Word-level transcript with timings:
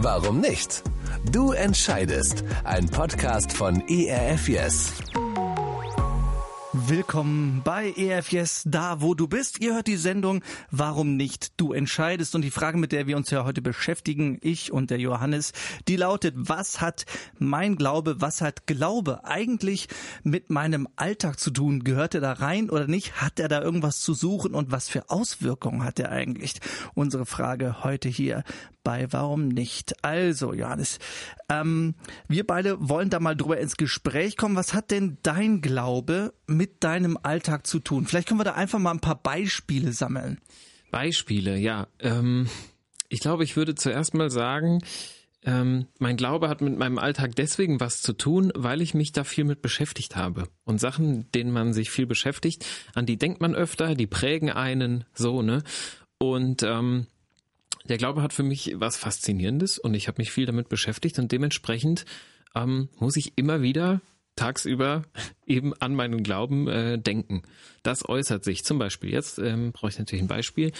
Warum 0.00 0.40
nicht? 0.40 0.84
Du 1.32 1.50
entscheidest. 1.50 2.44
Ein 2.62 2.88
Podcast 2.88 3.52
von 3.52 3.82
ERF 3.88 4.48
Yes. 4.48 4.92
Willkommen 6.72 7.62
bei 7.64 7.92
EFS, 7.96 8.62
da 8.64 9.00
wo 9.00 9.14
du 9.14 9.26
bist. 9.26 9.60
Ihr 9.60 9.74
hört 9.74 9.88
die 9.88 9.96
Sendung 9.96 10.42
Warum 10.70 11.16
nicht? 11.16 11.58
Du 11.58 11.72
entscheidest. 11.72 12.34
Und 12.34 12.42
die 12.42 12.50
Frage, 12.50 12.78
mit 12.78 12.92
der 12.92 13.06
wir 13.06 13.16
uns 13.16 13.30
ja 13.30 13.44
heute 13.44 13.60
beschäftigen, 13.60 14.38
ich 14.42 14.72
und 14.72 14.90
der 14.90 14.98
Johannes, 14.98 15.52
die 15.88 15.96
lautet, 15.96 16.34
was 16.36 16.80
hat 16.80 17.04
mein 17.38 17.76
Glaube, 17.76 18.20
was 18.20 18.40
hat 18.40 18.66
Glaube 18.66 19.24
eigentlich 19.24 19.88
mit 20.22 20.50
meinem 20.50 20.88
Alltag 20.96 21.40
zu 21.40 21.50
tun? 21.50 21.82
Gehört 21.82 22.14
er 22.14 22.20
da 22.20 22.34
rein 22.34 22.70
oder 22.70 22.86
nicht? 22.86 23.20
Hat 23.20 23.40
er 23.40 23.48
da 23.48 23.60
irgendwas 23.60 24.00
zu 24.00 24.14
suchen 24.14 24.54
und 24.54 24.70
was 24.70 24.88
für 24.88 25.10
Auswirkungen 25.10 25.84
hat 25.84 25.98
er 25.98 26.12
eigentlich? 26.12 26.60
Unsere 26.94 27.26
Frage 27.26 27.82
heute 27.82 28.08
hier 28.08 28.44
bei 28.88 29.12
Warum 29.12 29.48
nicht? 29.48 30.02
Also, 30.02 30.54
Johannes, 30.54 30.98
ähm, 31.50 31.94
wir 32.26 32.46
beide 32.46 32.88
wollen 32.88 33.10
da 33.10 33.20
mal 33.20 33.36
drüber 33.36 33.58
ins 33.58 33.76
Gespräch 33.76 34.38
kommen. 34.38 34.56
Was 34.56 34.72
hat 34.72 34.90
denn 34.90 35.18
dein 35.22 35.60
Glaube 35.60 36.32
mit 36.46 36.82
deinem 36.84 37.18
Alltag 37.22 37.66
zu 37.66 37.80
tun? 37.80 38.06
Vielleicht 38.06 38.28
können 38.28 38.40
wir 38.40 38.44
da 38.44 38.54
einfach 38.54 38.78
mal 38.78 38.92
ein 38.92 39.00
paar 39.00 39.22
Beispiele 39.22 39.92
sammeln. 39.92 40.40
Beispiele, 40.90 41.58
ja. 41.58 41.88
Ähm, 41.98 42.48
ich 43.10 43.20
glaube, 43.20 43.44
ich 43.44 43.56
würde 43.56 43.74
zuerst 43.74 44.14
mal 44.14 44.30
sagen, 44.30 44.80
ähm, 45.44 45.84
mein 45.98 46.16
Glaube 46.16 46.48
hat 46.48 46.62
mit 46.62 46.78
meinem 46.78 46.96
Alltag 46.96 47.36
deswegen 47.36 47.80
was 47.80 48.00
zu 48.00 48.14
tun, 48.14 48.52
weil 48.54 48.80
ich 48.80 48.94
mich 48.94 49.12
da 49.12 49.22
viel 49.22 49.44
mit 49.44 49.60
beschäftigt 49.60 50.16
habe. 50.16 50.48
Und 50.64 50.80
Sachen, 50.80 51.30
denen 51.32 51.50
man 51.50 51.74
sich 51.74 51.90
viel 51.90 52.06
beschäftigt, 52.06 52.64
an 52.94 53.04
die 53.04 53.18
denkt 53.18 53.42
man 53.42 53.54
öfter, 53.54 53.94
die 53.94 54.06
prägen 54.06 54.48
einen 54.48 55.04
so, 55.12 55.42
ne? 55.42 55.62
Und 56.16 56.62
ähm, 56.62 57.06
der 57.84 57.98
Glaube 57.98 58.22
hat 58.22 58.32
für 58.32 58.42
mich 58.42 58.74
was 58.76 58.96
Faszinierendes 58.96 59.78
und 59.78 59.94
ich 59.94 60.08
habe 60.08 60.20
mich 60.20 60.30
viel 60.30 60.46
damit 60.46 60.68
beschäftigt 60.68 61.18
und 61.18 61.32
dementsprechend 61.32 62.04
ähm, 62.54 62.88
muss 62.98 63.16
ich 63.16 63.32
immer 63.36 63.62
wieder 63.62 64.00
tagsüber 64.36 65.02
eben 65.46 65.74
an 65.74 65.94
meinen 65.94 66.22
Glauben 66.22 66.68
äh, 66.68 66.98
denken. 66.98 67.42
Das 67.82 68.08
äußert 68.08 68.44
sich 68.44 68.64
zum 68.64 68.78
Beispiel, 68.78 69.10
jetzt 69.10 69.38
ähm, 69.38 69.72
brauche 69.72 69.90
ich 69.90 69.98
natürlich 69.98 70.22
ein 70.22 70.28
Beispiel, 70.28 70.72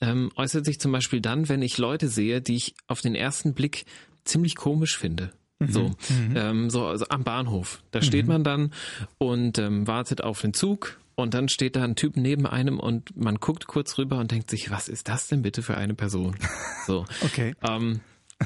ähm, 0.00 0.30
äußert 0.36 0.64
sich 0.64 0.80
zum 0.80 0.92
Beispiel 0.92 1.20
dann, 1.20 1.48
wenn 1.48 1.62
ich 1.62 1.78
Leute 1.78 2.08
sehe, 2.08 2.40
die 2.40 2.56
ich 2.56 2.74
auf 2.86 3.00
den 3.00 3.14
ersten 3.14 3.54
Blick 3.54 3.84
ziemlich 4.24 4.56
komisch 4.56 4.96
finde. 4.96 5.32
Mhm. 5.58 5.72
So, 5.72 5.88
mhm. 5.88 6.34
Ähm, 6.36 6.70
so 6.70 6.86
also 6.86 7.06
am 7.08 7.24
Bahnhof. 7.24 7.82
Da 7.90 8.02
steht 8.02 8.26
mhm. 8.26 8.32
man 8.32 8.44
dann 8.44 8.72
und 9.18 9.58
ähm, 9.58 9.86
wartet 9.86 10.22
auf 10.22 10.40
den 10.40 10.54
Zug 10.54 10.98
und 11.16 11.34
dann 11.34 11.48
steht 11.48 11.76
da 11.76 11.84
ein 11.84 11.96
Typ 11.96 12.16
neben 12.16 12.46
einem 12.46 12.78
und 12.78 13.16
man 13.16 13.36
guckt 13.36 13.66
kurz 13.66 13.98
rüber 13.98 14.18
und 14.18 14.30
denkt 14.30 14.50
sich, 14.50 14.70
was 14.70 14.88
ist 14.88 15.08
das 15.08 15.28
denn 15.28 15.42
bitte 15.42 15.62
für 15.62 15.76
eine 15.76 15.94
Person? 15.94 16.36
So. 16.86 17.06
okay. 17.22 17.54
Ähm, 17.66 18.00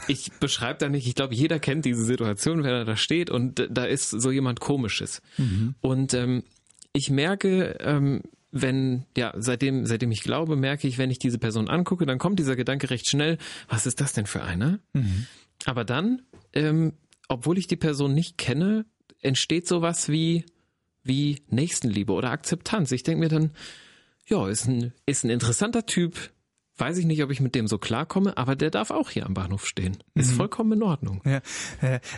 ich 0.07 0.31
beschreibe 0.39 0.79
da 0.79 0.89
nicht, 0.89 1.09
ich 1.09 1.17
glaube, 1.17 1.35
jeder 1.35 1.59
kennt 1.59 1.85
diese 1.85 2.05
Situation, 2.05 2.63
wenn 2.63 2.71
er 2.71 2.85
da 2.85 2.97
steht 2.97 3.31
und 3.31 3.67
da 3.69 3.85
ist 3.85 4.11
so 4.11 4.31
jemand 4.31 4.61
Komisches. 4.61 5.23
Mhm. 5.39 5.75
Und 5.81 6.15
ähm, 6.15 6.45
ich 6.93 7.11
merke, 7.11 7.79
ähm, 7.81 8.23
wenn, 8.53 9.05
ja, 9.17 9.33
seitdem, 9.37 9.87
seitdem 9.87 10.13
ich 10.13 10.23
glaube, 10.23 10.55
merke 10.57 10.87
ich, 10.87 10.99
wenn 10.99 11.11
ich 11.11 11.19
diese 11.19 11.39
Person 11.39 11.69
angucke, 11.69 12.07
dann 12.07 12.19
kommt 12.19 12.39
dieser 12.39 12.55
Gedanke 12.55 12.91
recht 12.91 13.09
schnell, 13.09 13.39
was 13.69 13.87
ist 13.87 14.01
das 14.01 14.13
denn 14.13 14.27
für 14.27 14.43
einer? 14.43 14.79
Mhm. 14.93 15.27
Aber 15.65 15.85
dann, 15.85 16.23
ähm, 16.53 16.93
obwohl 17.29 17.59
ich 17.59 17.67
die 17.67 17.77
Person 17.77 18.15
nicht 18.15 18.39
kenne, 18.39 18.87
entsteht 19.21 19.67
sowas 19.67 20.09
wie, 20.09 20.45
wie 21.09 21.43
Nächstenliebe 21.49 22.13
oder 22.13 22.31
Akzeptanz. 22.31 22.93
Ich 22.93 23.03
denke 23.03 23.21
mir 23.21 23.29
dann, 23.29 23.51
ja, 24.27 24.47
ist 24.49 24.67
ein, 24.67 24.93
ist 25.07 25.25
ein 25.25 25.31
interessanter 25.31 25.87
Typ, 25.87 26.31
weiß 26.79 26.99
ich 26.99 27.07
nicht, 27.07 27.23
ob 27.23 27.31
ich 27.31 27.41
mit 27.41 27.55
dem 27.55 27.67
so 27.67 27.79
klarkomme, 27.79 28.37
aber 28.37 28.57
der 28.57 28.71
darf 28.71 28.91
auch 28.91 29.11
hier 29.11 29.27
am 29.27 29.35
Bahnhof 29.35 29.67
stehen. 29.67 29.99
Ist 30.15 30.33
mhm. 30.33 30.37
vollkommen 30.37 30.73
in 30.73 30.83
Ordnung. 30.83 31.23
Ja, 31.25 31.41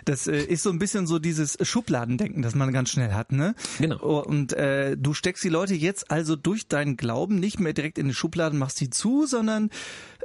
das 0.04 0.26
äh, 0.26 0.42
ist 0.42 0.62
so 0.62 0.70
ein 0.70 0.78
bisschen 0.78 1.06
so 1.06 1.18
dieses 1.18 1.56
Schubladendenken, 1.60 2.42
das 2.42 2.54
man 2.54 2.72
ganz 2.72 2.90
schnell 2.90 3.12
hat, 3.12 3.32
ne? 3.32 3.54
Genau. 3.78 3.98
Oh, 4.02 4.20
und 4.20 4.52
äh, 4.52 4.96
du 4.96 5.14
steckst 5.14 5.42
die 5.44 5.48
Leute 5.48 5.74
jetzt 5.74 6.10
also 6.10 6.36
durch 6.36 6.68
deinen 6.68 6.96
Glauben 6.96 7.36
nicht 7.36 7.60
mehr 7.60 7.72
direkt 7.72 7.98
in 7.98 8.08
die 8.08 8.14
Schubladen, 8.14 8.58
machst 8.58 8.78
sie 8.78 8.90
zu, 8.90 9.26
sondern 9.26 9.70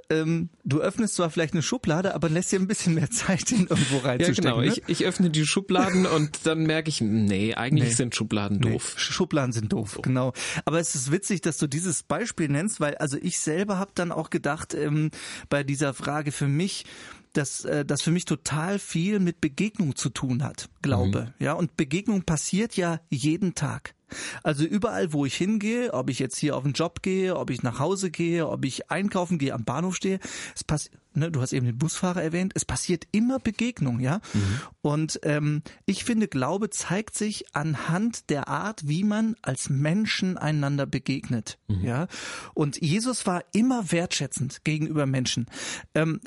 ähm, 0.10 0.50
du 0.64 0.82
öffnest 0.82 1.16
zwar 1.16 1.30
vielleicht 1.30 1.54
eine 1.54 1.64
Schublade, 1.64 2.14
aber 2.14 2.30
lässt 2.30 2.52
dir 2.52 2.60
ein 2.60 2.68
bisschen 2.68 2.94
mehr 2.94 3.10
Zeit, 3.12 3.52
ihn 3.52 3.68
irgendwo 3.68 3.98
reinzustecken. 3.98 4.44
Ja, 4.44 4.52
genau. 4.52 4.62
Ne? 4.62 4.68
Ich, 4.68 4.84
ich 4.88 5.06
öffne 5.06 5.30
die 5.30 5.46
Schubladen 5.46 6.06
und 6.16 6.46
dann 6.46 6.64
merke 6.64 6.90
ich, 6.90 7.02
nee, 7.02 7.56
eigentlich 7.56 7.90
nee. 7.90 7.96
sind 7.96 8.16
Schubladen 8.16 8.62
doof. 8.62 8.96
Nee, 8.96 9.02
Schubladen 9.02 9.52
sind 9.52 9.74
doof, 9.74 10.00
genau. 10.02 10.34
Aber 10.66 10.80
es 10.80 10.96
ist 10.96 11.12
witzig, 11.12 11.42
dass 11.42 11.58
du 11.58 11.68
dieses 11.68 12.04
Beispiel 12.04 12.50
nennst, 12.50 12.80
weil 12.80 12.96
also 12.96 13.18
ich 13.22 13.40
selber 13.40 13.80
habe 13.80 13.92
dann 13.96 14.12
auch 14.12 14.25
gedacht, 14.30 14.74
ähm, 14.74 15.12
bei 15.50 15.64
dieser 15.64 15.94
Frage 15.94 16.32
für 16.32 16.48
mich, 16.48 16.86
dass 17.34 17.66
äh, 17.66 17.86
das 17.86 18.02
für 18.02 18.12
mich 18.12 18.26
total 18.26 18.80
viel 18.80 19.20
mit 19.20 19.42
Begegnung 19.42 19.96
zu 19.96 20.10
tun 20.10 20.44
hat, 20.44 20.70
Glaube. 20.82 21.34
Mhm. 21.40 21.46
Ja, 21.46 21.54
und 21.54 21.76
Begegnung 21.78 22.24
passiert 22.24 22.78
ja 22.78 23.00
jeden 23.10 23.56
Tag. 23.56 23.95
Also 24.44 24.64
überall, 24.66 25.14
wo 25.14 25.26
ich 25.26 25.36
hingehe, 25.36 25.94
ob 25.94 26.10
ich 26.10 26.20
jetzt 26.20 26.38
hier 26.38 26.56
auf 26.56 26.64
den 26.64 26.74
Job 26.74 27.02
gehe, 27.02 27.36
ob 27.36 27.50
ich 27.50 27.64
nach 27.64 27.80
Hause 27.80 28.12
gehe, 28.12 28.48
ob 28.48 28.66
ich 28.66 28.92
einkaufen 28.92 29.38
gehe, 29.38 29.54
am 29.54 29.64
Bahnhof 29.64 29.96
stehe, 29.96 30.20
es 30.56 30.64
passiert, 30.64 30.96
ne, 31.14 31.32
du 31.32 31.42
hast 31.42 31.54
eben 31.54 31.66
den 31.66 31.78
Busfahrer 31.78 32.22
erwähnt, 32.22 32.54
es 32.56 32.66
passiert 32.66 33.08
immer 33.12 33.40
Begegnung, 33.40 34.00
ja. 34.00 34.22
Mhm. 34.34 34.62
Und 34.82 35.20
ähm, 35.24 35.62
ich 35.86 36.04
finde, 36.04 36.28
Glaube 36.28 36.70
zeigt 36.70 37.16
sich 37.16 37.56
anhand 37.56 38.30
der 38.30 38.48
Art, 38.48 38.88
wie 38.88 39.04
man 39.04 39.36
als 39.42 39.70
Menschen 39.70 40.38
einander 40.38 40.86
begegnet, 40.86 41.58
mhm. 41.68 41.84
ja. 41.84 42.08
Und 42.54 42.82
Jesus 42.82 43.26
war 43.26 43.44
immer 43.54 43.92
wertschätzend 43.92 44.64
gegenüber 44.64 45.06
Menschen. 45.06 45.48
Ähm, 45.94 46.22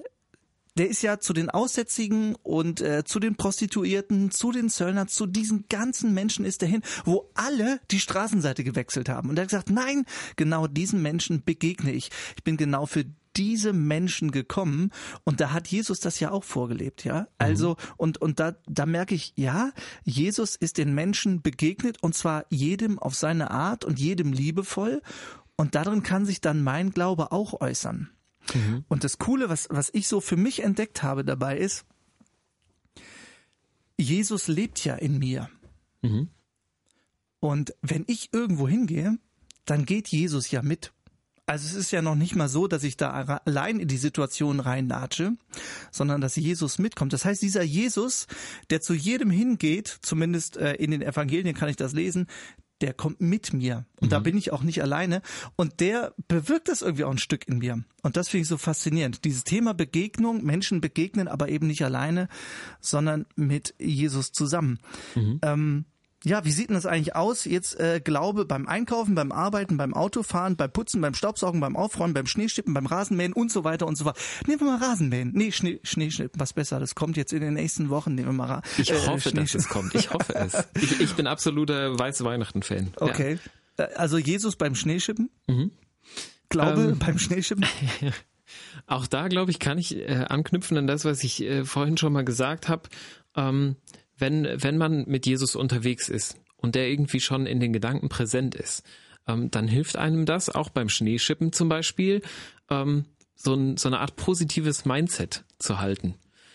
der 0.76 0.88
ist 0.88 1.02
ja 1.02 1.18
zu 1.18 1.32
den 1.32 1.50
Aussätzigen 1.50 2.34
und 2.42 2.80
äh, 2.80 3.04
zu 3.04 3.20
den 3.20 3.36
Prostituierten, 3.36 4.30
zu 4.30 4.52
den 4.52 4.68
Zöllnern, 4.68 5.08
zu 5.08 5.26
diesen 5.26 5.66
ganzen 5.68 6.14
Menschen 6.14 6.44
ist 6.44 6.62
er 6.62 6.68
hin, 6.68 6.82
wo 7.04 7.30
alle 7.34 7.80
die 7.90 8.00
Straßenseite 8.00 8.64
gewechselt 8.64 9.08
haben. 9.08 9.30
Und 9.30 9.38
er 9.38 9.42
hat 9.42 9.50
gesagt, 9.50 9.70
nein, 9.70 10.04
genau 10.36 10.66
diesen 10.66 11.02
Menschen 11.02 11.44
begegne 11.44 11.92
ich. 11.92 12.10
Ich 12.36 12.44
bin 12.44 12.56
genau 12.56 12.86
für 12.86 13.04
diese 13.36 13.72
Menschen 13.72 14.32
gekommen 14.32 14.90
und 15.24 15.40
da 15.40 15.52
hat 15.52 15.68
Jesus 15.68 16.00
das 16.00 16.18
ja 16.18 16.32
auch 16.32 16.42
vorgelebt, 16.44 17.04
ja. 17.04 17.20
Mhm. 17.20 17.26
Also 17.38 17.76
und 17.96 18.18
und 18.18 18.40
da 18.40 18.56
da 18.66 18.84
merke 18.84 19.14
ich, 19.14 19.32
ja, 19.36 19.70
Jesus 20.04 20.56
ist 20.56 20.76
den 20.76 20.94
Menschen 20.94 21.40
begegnet 21.40 22.02
und 22.02 22.14
zwar 22.14 22.46
jedem 22.50 22.98
auf 22.98 23.14
seine 23.14 23.50
Art 23.52 23.84
und 23.84 24.00
jedem 24.00 24.32
liebevoll 24.32 25.02
und 25.56 25.76
darin 25.76 26.02
kann 26.02 26.26
sich 26.26 26.40
dann 26.40 26.62
mein 26.62 26.90
Glaube 26.90 27.30
auch 27.30 27.60
äußern. 27.60 28.10
Mhm. 28.54 28.84
Und 28.88 29.04
das 29.04 29.18
Coole, 29.18 29.48
was, 29.48 29.68
was 29.70 29.90
ich 29.92 30.08
so 30.08 30.20
für 30.20 30.36
mich 30.36 30.62
entdeckt 30.62 31.02
habe 31.02 31.24
dabei 31.24 31.58
ist, 31.58 31.84
Jesus 33.96 34.48
lebt 34.48 34.84
ja 34.84 34.94
in 34.94 35.18
mir. 35.18 35.48
Mhm. 36.02 36.28
Und 37.40 37.74
wenn 37.82 38.04
ich 38.06 38.32
irgendwo 38.32 38.68
hingehe, 38.68 39.18
dann 39.64 39.84
geht 39.84 40.08
Jesus 40.08 40.50
ja 40.50 40.62
mit. 40.62 40.92
Also 41.48 41.66
es 41.66 41.74
ist 41.74 41.92
ja 41.92 42.02
noch 42.02 42.14
nicht 42.14 42.36
mal 42.36 42.48
so, 42.48 42.68
dass 42.68 42.84
ich 42.84 42.98
da 42.98 43.10
allein 43.46 43.80
in 43.80 43.88
die 43.88 43.96
Situation 43.96 44.60
reinnatsche, 44.60 45.32
sondern 45.90 46.20
dass 46.20 46.36
Jesus 46.36 46.78
mitkommt. 46.78 47.14
Das 47.14 47.24
heißt, 47.24 47.40
dieser 47.40 47.62
Jesus, 47.62 48.26
der 48.68 48.82
zu 48.82 48.92
jedem 48.92 49.30
hingeht, 49.30 49.98
zumindest 50.02 50.58
äh, 50.58 50.74
in 50.74 50.90
den 50.90 51.00
Evangelien 51.00 51.54
kann 51.54 51.70
ich 51.70 51.76
das 51.76 51.94
lesen, 51.94 52.26
der 52.80 52.94
kommt 52.94 53.20
mit 53.20 53.52
mir. 53.52 53.86
Und 54.00 54.08
mhm. 54.08 54.10
da 54.10 54.18
bin 54.20 54.36
ich 54.36 54.52
auch 54.52 54.62
nicht 54.62 54.82
alleine. 54.82 55.22
Und 55.56 55.80
der 55.80 56.14
bewirkt 56.28 56.68
das 56.68 56.82
irgendwie 56.82 57.04
auch 57.04 57.10
ein 57.10 57.18
Stück 57.18 57.48
in 57.48 57.58
mir. 57.58 57.82
Und 58.02 58.16
das 58.16 58.28
finde 58.28 58.42
ich 58.42 58.48
so 58.48 58.58
faszinierend. 58.58 59.24
Dieses 59.24 59.44
Thema 59.44 59.74
Begegnung, 59.74 60.44
Menschen 60.44 60.80
begegnen, 60.80 61.28
aber 61.28 61.48
eben 61.48 61.66
nicht 61.66 61.84
alleine, 61.84 62.28
sondern 62.80 63.26
mit 63.36 63.74
Jesus 63.78 64.32
zusammen. 64.32 64.78
Mhm. 65.14 65.40
Ähm, 65.42 65.84
ja, 66.24 66.44
wie 66.44 66.50
sieht 66.50 66.68
denn 66.68 66.74
das 66.74 66.86
eigentlich 66.86 67.14
aus? 67.14 67.44
Jetzt 67.44 67.78
äh, 67.78 68.00
Glaube 68.02 68.44
beim 68.44 68.66
Einkaufen, 68.66 69.14
beim 69.14 69.30
Arbeiten, 69.30 69.76
beim 69.76 69.94
Autofahren, 69.94 70.56
beim 70.56 70.70
Putzen, 70.72 71.00
beim 71.00 71.14
Staubsaugen, 71.14 71.60
beim 71.60 71.76
Aufräumen, 71.76 72.12
beim 72.12 72.26
Schneeschippen, 72.26 72.74
beim 72.74 72.86
Rasenmähen 72.86 73.32
und 73.32 73.52
so 73.52 73.62
weiter 73.62 73.86
und 73.86 73.96
so 73.96 74.04
fort. 74.04 74.18
Nehmen 74.46 74.60
wir 74.60 74.66
mal 74.66 74.78
Rasenmähen. 74.78 75.30
Nee, 75.32 75.52
Schnee, 75.52 75.78
Schneeschippen, 75.84 76.40
was 76.40 76.52
besser. 76.52 76.80
Das 76.80 76.96
kommt 76.96 77.16
jetzt 77.16 77.32
in 77.32 77.40
den 77.40 77.54
nächsten 77.54 77.88
Wochen. 77.88 78.16
Nehmen 78.16 78.28
wir 78.28 78.32
mal 78.32 78.46
Ra 78.46 78.62
Ich 78.78 78.90
äh, 78.90 79.06
hoffe, 79.06 79.30
dass 79.32 79.54
es 79.54 79.68
kommt. 79.68 79.94
Ich 79.94 80.12
hoffe 80.12 80.34
es. 80.34 80.54
Ich, 80.80 81.00
ich 81.00 81.14
bin 81.14 81.26
absoluter 81.26 81.98
Weiße 81.98 82.24
Weihnachten-Fan. 82.24 82.94
Okay. 82.96 83.38
Ja. 83.78 83.84
Äh, 83.84 83.94
also 83.94 84.18
Jesus 84.18 84.56
beim 84.56 84.74
Schneeschippen? 84.74 85.30
Mhm. 85.46 85.70
Glaube 86.48 86.82
ähm, 86.82 86.98
beim 86.98 87.18
Schneeschippen? 87.18 87.64
Auch 88.86 89.06
da, 89.06 89.28
glaube 89.28 89.50
ich, 89.50 89.58
kann 89.58 89.78
ich 89.78 89.96
äh, 89.96 90.24
anknüpfen 90.28 90.76
an 90.78 90.86
das, 90.86 91.04
was 91.04 91.22
ich 91.22 91.42
äh, 91.42 91.64
vorhin 91.64 91.96
schon 91.96 92.12
mal 92.12 92.24
gesagt 92.24 92.68
habe. 92.68 92.88
Ähm, 93.36 93.76
wenn, 94.18 94.46
wenn 94.62 94.76
man 94.78 95.04
mit 95.06 95.26
Jesus 95.26 95.56
unterwegs 95.56 96.08
ist 96.08 96.36
und 96.56 96.74
der 96.74 96.88
irgendwie 96.88 97.20
schon 97.20 97.46
in 97.46 97.60
den 97.60 97.72
Gedanken 97.72 98.08
präsent 98.08 98.54
ist, 98.54 98.84
ähm, 99.26 99.50
dann 99.50 99.68
hilft 99.68 99.96
einem 99.96 100.26
das, 100.26 100.48
auch 100.50 100.70
beim 100.70 100.88
Schneeschippen 100.88 101.52
zum 101.52 101.68
Beispiel, 101.68 102.22
ähm, 102.70 103.04
so, 103.34 103.54
ein, 103.54 103.76
so 103.76 103.88
eine 103.88 104.00
Art 104.00 104.16
positives 104.16 104.84
Mindset 104.84 105.44
zu 105.58 105.78
halten. 105.78 106.14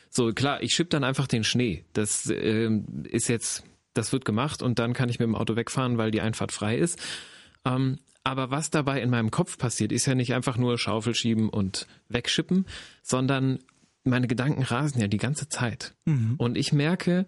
So, 0.09 0.31
klar, 0.33 0.61
ich 0.61 0.73
schipp 0.73 0.89
dann 0.89 1.03
einfach 1.03 1.27
den 1.27 1.43
Schnee. 1.43 1.85
Das 1.93 2.29
äh, 2.29 2.69
ist 3.05 3.29
jetzt, 3.29 3.63
das 3.93 4.11
wird 4.11 4.25
gemacht 4.25 4.61
und 4.61 4.79
dann 4.79 4.93
kann 4.93 5.09
ich 5.09 5.19
mit 5.19 5.27
dem 5.27 5.35
Auto 5.35 5.55
wegfahren, 5.55 5.97
weil 5.97 6.11
die 6.11 6.21
Einfahrt 6.21 6.51
frei 6.51 6.77
ist. 6.77 6.99
Ähm, 7.65 7.99
aber 8.23 8.51
was 8.51 8.69
dabei 8.69 9.01
in 9.01 9.09
meinem 9.09 9.31
Kopf 9.31 9.57
passiert, 9.57 9.91
ist 9.91 10.05
ja 10.05 10.15
nicht 10.15 10.33
einfach 10.33 10.57
nur 10.57 10.77
Schaufel 10.77 11.15
schieben 11.15 11.49
und 11.49 11.87
wegschippen, 12.09 12.65
sondern 13.01 13.59
meine 14.03 14.27
Gedanken 14.27 14.63
rasen 14.63 15.01
ja 15.01 15.07
die 15.07 15.17
ganze 15.17 15.49
Zeit. 15.49 15.93
Mhm. 16.05 16.35
Und 16.37 16.57
ich 16.57 16.73
merke, 16.73 17.25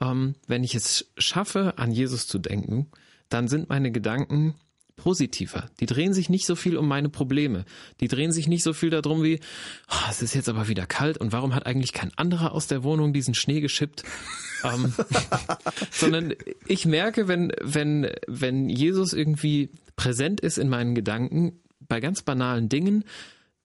ähm, 0.00 0.34
wenn 0.46 0.64
ich 0.64 0.74
es 0.74 1.10
schaffe, 1.18 1.78
an 1.78 1.92
Jesus 1.92 2.26
zu 2.26 2.38
denken, 2.38 2.90
dann 3.28 3.48
sind 3.48 3.68
meine 3.68 3.90
Gedanken 3.90 4.54
positiver. 4.96 5.68
Die 5.80 5.86
drehen 5.86 6.12
sich 6.14 6.28
nicht 6.28 6.46
so 6.46 6.54
viel 6.54 6.76
um 6.76 6.86
meine 6.86 7.08
Probleme. 7.08 7.64
Die 8.00 8.08
drehen 8.08 8.32
sich 8.32 8.46
nicht 8.46 8.62
so 8.62 8.72
viel 8.72 8.90
darum 8.90 9.22
wie, 9.22 9.40
oh, 9.90 10.08
es 10.08 10.22
ist 10.22 10.34
jetzt 10.34 10.48
aber 10.48 10.68
wieder 10.68 10.86
kalt 10.86 11.18
und 11.18 11.32
warum 11.32 11.54
hat 11.54 11.66
eigentlich 11.66 11.92
kein 11.92 12.12
anderer 12.16 12.52
aus 12.52 12.66
der 12.68 12.84
Wohnung 12.84 13.12
diesen 13.12 13.34
Schnee 13.34 13.60
geschippt? 13.60 14.04
ähm, 14.64 14.94
sondern 15.90 16.34
ich 16.66 16.86
merke, 16.86 17.28
wenn, 17.28 17.52
wenn, 17.60 18.10
wenn 18.26 18.68
Jesus 18.68 19.12
irgendwie 19.12 19.70
präsent 19.96 20.40
ist 20.40 20.58
in 20.58 20.68
meinen 20.68 20.94
Gedanken 20.94 21.60
bei 21.80 22.00
ganz 22.00 22.22
banalen 22.22 22.68
Dingen, 22.68 23.04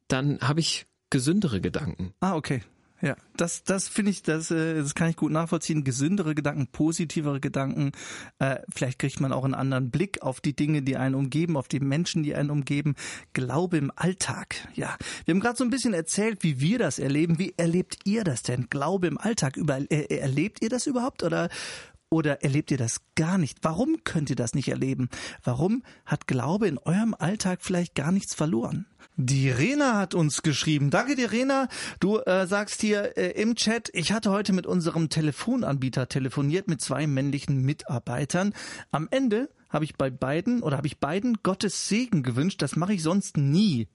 dann 0.07 0.39
habe 0.41 0.59
ich 0.59 0.87
gesündere 1.09 1.61
Gedanken. 1.61 2.13
Ah, 2.19 2.35
okay. 2.35 2.61
Ja, 3.01 3.15
das, 3.37 3.63
das 3.63 3.87
finde 3.87 4.11
ich, 4.11 4.23
das, 4.23 4.51
äh, 4.51 4.75
das 4.75 4.93
kann 4.93 5.09
ich 5.09 5.15
gut 5.15 5.31
nachvollziehen. 5.31 5.83
Gesündere 5.83 6.35
Gedanken, 6.35 6.67
positivere 6.67 7.39
Gedanken. 7.39 7.91
Äh, 8.39 8.57
vielleicht 8.69 8.99
kriegt 8.99 9.21
man 9.21 9.31
auch 9.31 9.45
einen 9.45 9.53
anderen 9.53 9.89
Blick 9.89 10.21
auf 10.21 10.41
die 10.41 10.55
Dinge, 10.55 10.81
die 10.81 10.97
einen 10.97 11.15
umgeben, 11.15 11.55
auf 11.55 11.69
die 11.69 11.79
Menschen, 11.79 12.23
die 12.23 12.35
einen 12.35 12.49
umgeben. 12.49 12.95
Glaube 13.33 13.77
im 13.77 13.91
Alltag. 13.95 14.67
Ja, 14.75 14.97
wir 15.25 15.33
haben 15.33 15.39
gerade 15.39 15.57
so 15.57 15.63
ein 15.63 15.69
bisschen 15.69 15.93
erzählt, 15.93 16.43
wie 16.43 16.59
wir 16.59 16.77
das 16.77 16.99
erleben. 16.99 17.39
Wie 17.39 17.53
erlebt 17.55 17.99
ihr 18.03 18.23
das 18.23 18.43
denn? 18.43 18.67
Glaube 18.69 19.07
im 19.07 19.17
Alltag. 19.17 19.55
Über, 19.55 19.79
äh, 19.89 20.17
erlebt 20.17 20.61
ihr 20.61 20.69
das 20.69 20.85
überhaupt 20.85 21.23
oder 21.23 21.49
oder 22.09 22.43
erlebt 22.43 22.71
ihr 22.71 22.77
das 22.77 23.01
gar 23.15 23.37
nicht? 23.37 23.59
Warum 23.61 24.03
könnt 24.03 24.29
ihr 24.29 24.35
das 24.35 24.55
nicht 24.55 24.69
erleben? 24.69 25.09
Warum 25.43 25.83
hat 26.05 26.27
Glaube 26.27 26.67
in 26.67 26.77
eurem 26.77 27.15
Alltag 27.17 27.59
vielleicht 27.61 27.95
gar 27.95 28.11
nichts 28.11 28.33
verloren? 28.33 28.87
Die 29.15 29.49
Rena 29.49 29.97
hat 29.97 30.15
uns 30.15 30.41
geschrieben. 30.41 30.89
Danke 30.89 31.15
dir, 31.15 31.31
Rena. 31.31 31.67
Du 31.99 32.19
äh, 32.19 32.47
sagst 32.47 32.81
hier 32.81 33.17
äh, 33.17 33.31
im 33.41 33.55
Chat, 33.55 33.89
ich 33.93 34.11
hatte 34.11 34.31
heute 34.31 34.53
mit 34.53 34.65
unserem 34.65 35.09
Telefonanbieter 35.09 36.07
telefoniert 36.07 36.67
mit 36.67 36.81
zwei 36.81 37.05
männlichen 37.05 37.61
Mitarbeitern. 37.61 38.53
Am 38.91 39.07
Ende 39.11 39.49
habe 39.69 39.85
ich 39.85 39.95
bei 39.95 40.09
beiden 40.09 40.63
oder 40.63 40.77
habe 40.77 40.87
ich 40.87 40.99
beiden 40.99 41.39
Gottes 41.43 41.87
Segen 41.89 42.23
gewünscht. 42.23 42.61
Das 42.61 42.75
mache 42.75 42.93
ich 42.93 43.03
sonst 43.03 43.37
nie. 43.37 43.87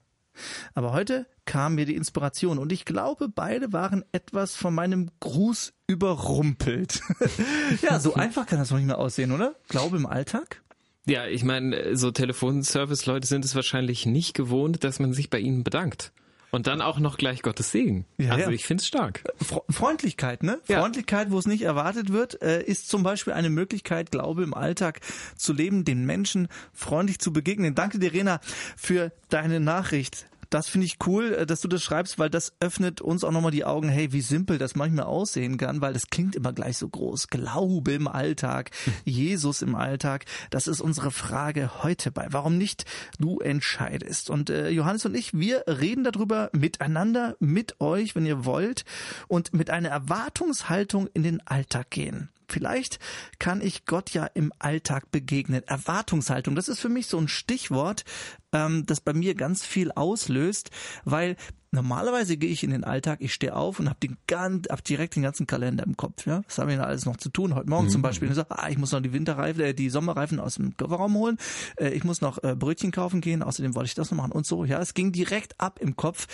Aber 0.73 0.93
heute 0.93 1.27
kam 1.45 1.75
mir 1.75 1.85
die 1.85 1.95
Inspiration 1.95 2.57
und 2.57 2.71
ich 2.71 2.85
glaube, 2.85 3.29
beide 3.29 3.73
waren 3.73 4.03
etwas 4.11 4.55
von 4.55 4.73
meinem 4.73 5.09
Gruß 5.19 5.73
überrumpelt. 5.87 7.01
ja, 7.81 7.99
so 7.99 8.13
einfach 8.13 8.45
kann 8.45 8.59
das 8.59 8.71
noch 8.71 8.77
nicht 8.77 8.87
mehr 8.87 8.99
aussehen, 8.99 9.31
oder? 9.31 9.55
Glaube 9.67 9.97
im 9.97 10.05
Alltag? 10.05 10.61
Ja, 11.07 11.27
ich 11.27 11.43
meine, 11.43 11.95
so 11.95 12.09
Telefonservice-Leute 12.09 13.27
sind 13.27 13.45
es 13.45 13.55
wahrscheinlich 13.55 14.05
nicht 14.05 14.33
gewohnt, 14.33 14.83
dass 14.83 14.99
man 14.99 15.13
sich 15.13 15.29
bei 15.29 15.39
ihnen 15.39 15.63
bedankt. 15.63 16.11
Und 16.55 16.67
dann 16.67 16.79
auch 16.79 16.99
noch 16.99 17.17
gleich 17.17 17.41
Gottes 17.41 17.71
Segen. 17.71 18.05
Ja, 18.17 18.31
also 18.31 18.45
ja. 18.45 18.51
ich 18.51 18.65
find's 18.65 18.87
stark. 18.87 19.25
Freundlichkeit, 19.69 20.41
ne? 20.41 20.61
Ja. 20.69 20.79
Freundlichkeit, 20.79 21.29
wo 21.29 21.37
es 21.37 21.47
nicht 21.47 21.63
erwartet 21.63 22.13
wird, 22.13 22.41
äh, 22.41 22.63
ist 22.63 22.87
zum 22.87 23.03
Beispiel 23.03 23.33
eine 23.33 23.49
Möglichkeit, 23.49 24.09
Glaube 24.09 24.41
im 24.43 24.53
Alltag 24.53 25.01
zu 25.35 25.51
leben, 25.51 25.83
den 25.83 26.05
Menschen 26.05 26.47
freundlich 26.71 27.19
zu 27.19 27.33
begegnen. 27.33 27.75
Danke 27.75 27.99
dir, 27.99 28.13
Rena, 28.13 28.39
für 28.77 29.11
deine 29.27 29.59
Nachricht 29.59 30.27
das 30.49 30.67
finde 30.67 30.85
ich 30.85 30.97
cool, 31.05 31.33
äh, 31.33 31.45
dass 31.45 31.61
du 31.61 31.67
das 31.67 31.83
schreibst, 31.83 32.19
weil 32.19 32.29
das 32.29 32.53
öffnet 32.59 33.01
uns 33.01 33.23
auch 33.23 33.31
nochmal 33.31 33.51
die 33.51 33.65
Augen, 33.65 33.89
hey, 33.89 34.11
wie 34.11 34.21
simpel 34.21 34.57
das 34.57 34.75
manchmal 34.75 35.05
aussehen 35.05 35.57
kann, 35.57 35.81
weil 35.81 35.93
das 35.93 36.07
klingt 36.07 36.35
immer 36.35 36.53
gleich 36.53 36.77
so 36.77 36.87
groß. 36.87 37.27
Glaube 37.27 37.93
im 37.93 38.07
Alltag, 38.07 38.71
Jesus 39.03 39.61
im 39.61 39.75
Alltag, 39.75 40.25
das 40.49 40.67
ist 40.67 40.81
unsere 40.81 41.11
Frage 41.11 41.83
heute 41.83 42.11
bei. 42.11 42.27
Warum 42.31 42.57
nicht 42.57 42.85
du 43.19 43.39
entscheidest? 43.39 44.29
Und 44.29 44.49
äh, 44.49 44.69
Johannes 44.69 45.05
und 45.05 45.15
ich, 45.15 45.33
wir 45.33 45.63
reden 45.67 46.03
darüber 46.03 46.49
miteinander, 46.53 47.35
mit 47.39 47.79
euch, 47.81 48.15
wenn 48.15 48.25
ihr 48.25 48.45
wollt, 48.45 48.85
und 49.27 49.53
mit 49.53 49.69
einer 49.69 49.89
Erwartungshaltung 49.89 51.07
in 51.13 51.23
den 51.23 51.45
Alltag 51.45 51.89
gehen. 51.89 52.29
Vielleicht 52.47 52.99
kann 53.39 53.61
ich 53.61 53.85
Gott 53.85 54.11
ja 54.11 54.25
im 54.25 54.51
Alltag 54.59 55.11
begegnen. 55.11 55.63
Erwartungshaltung, 55.67 56.55
das 56.55 56.67
ist 56.67 56.79
für 56.79 56.89
mich 56.89 57.07
so 57.07 57.17
ein 57.17 57.27
Stichwort, 57.27 58.03
ähm, 58.51 58.85
das 58.85 59.01
bei 59.01 59.13
mir 59.13 59.35
ganz 59.35 59.65
viel 59.65 59.91
auslöst, 59.91 60.71
weil 61.03 61.35
normalerweise 61.75 62.37
gehe 62.37 62.49
ich 62.49 62.63
in 62.63 62.71
den 62.71 62.83
Alltag, 62.83 63.19
ich 63.21 63.33
stehe 63.33 63.55
auf 63.55 63.79
und 63.79 63.89
habe 63.89 63.99
den 63.99 64.17
ganz, 64.27 64.67
hab 64.69 64.83
direkt 64.83 65.15
den 65.15 65.23
ganzen 65.23 65.45
Kalender 65.45 65.85
im 65.85 65.95
Kopf. 65.95 66.25
Ja, 66.25 66.41
was 66.47 66.57
habe 66.57 66.71
ich 66.71 66.77
denn 66.77 66.85
alles 66.85 67.05
noch 67.05 67.17
zu 67.17 67.29
tun? 67.29 67.53
Heute 67.53 67.69
Morgen 67.69 67.85
mhm. 67.85 67.91
zum 67.91 68.01
Beispiel, 68.01 68.29
ich, 68.29 68.35
sag, 68.35 68.47
ah, 68.49 68.69
ich 68.69 68.77
muss 68.77 68.91
noch 68.91 69.01
die 69.01 69.13
Winterreifen, 69.13 69.61
äh, 69.61 69.73
die 69.75 69.89
Sommerreifen 69.89 70.39
aus 70.39 70.55
dem 70.55 70.75
Kofferraum 70.75 71.13
holen. 71.15 71.37
Äh, 71.77 71.89
ich 71.89 72.03
muss 72.03 72.21
noch 72.21 72.41
äh, 72.43 72.55
Brötchen 72.55 72.91
kaufen 72.91 73.21
gehen. 73.21 73.43
Außerdem 73.43 73.75
wollte 73.75 73.87
ich 73.87 73.95
das 73.95 74.09
noch 74.09 74.17
machen 74.17 74.31
und 74.31 74.47
so. 74.47 74.65
Ja, 74.65 74.79
es 74.79 74.93
ging 74.93 75.11
direkt 75.11 75.59
ab 75.59 75.79
im 75.79 75.95
Kopf. 75.95 76.27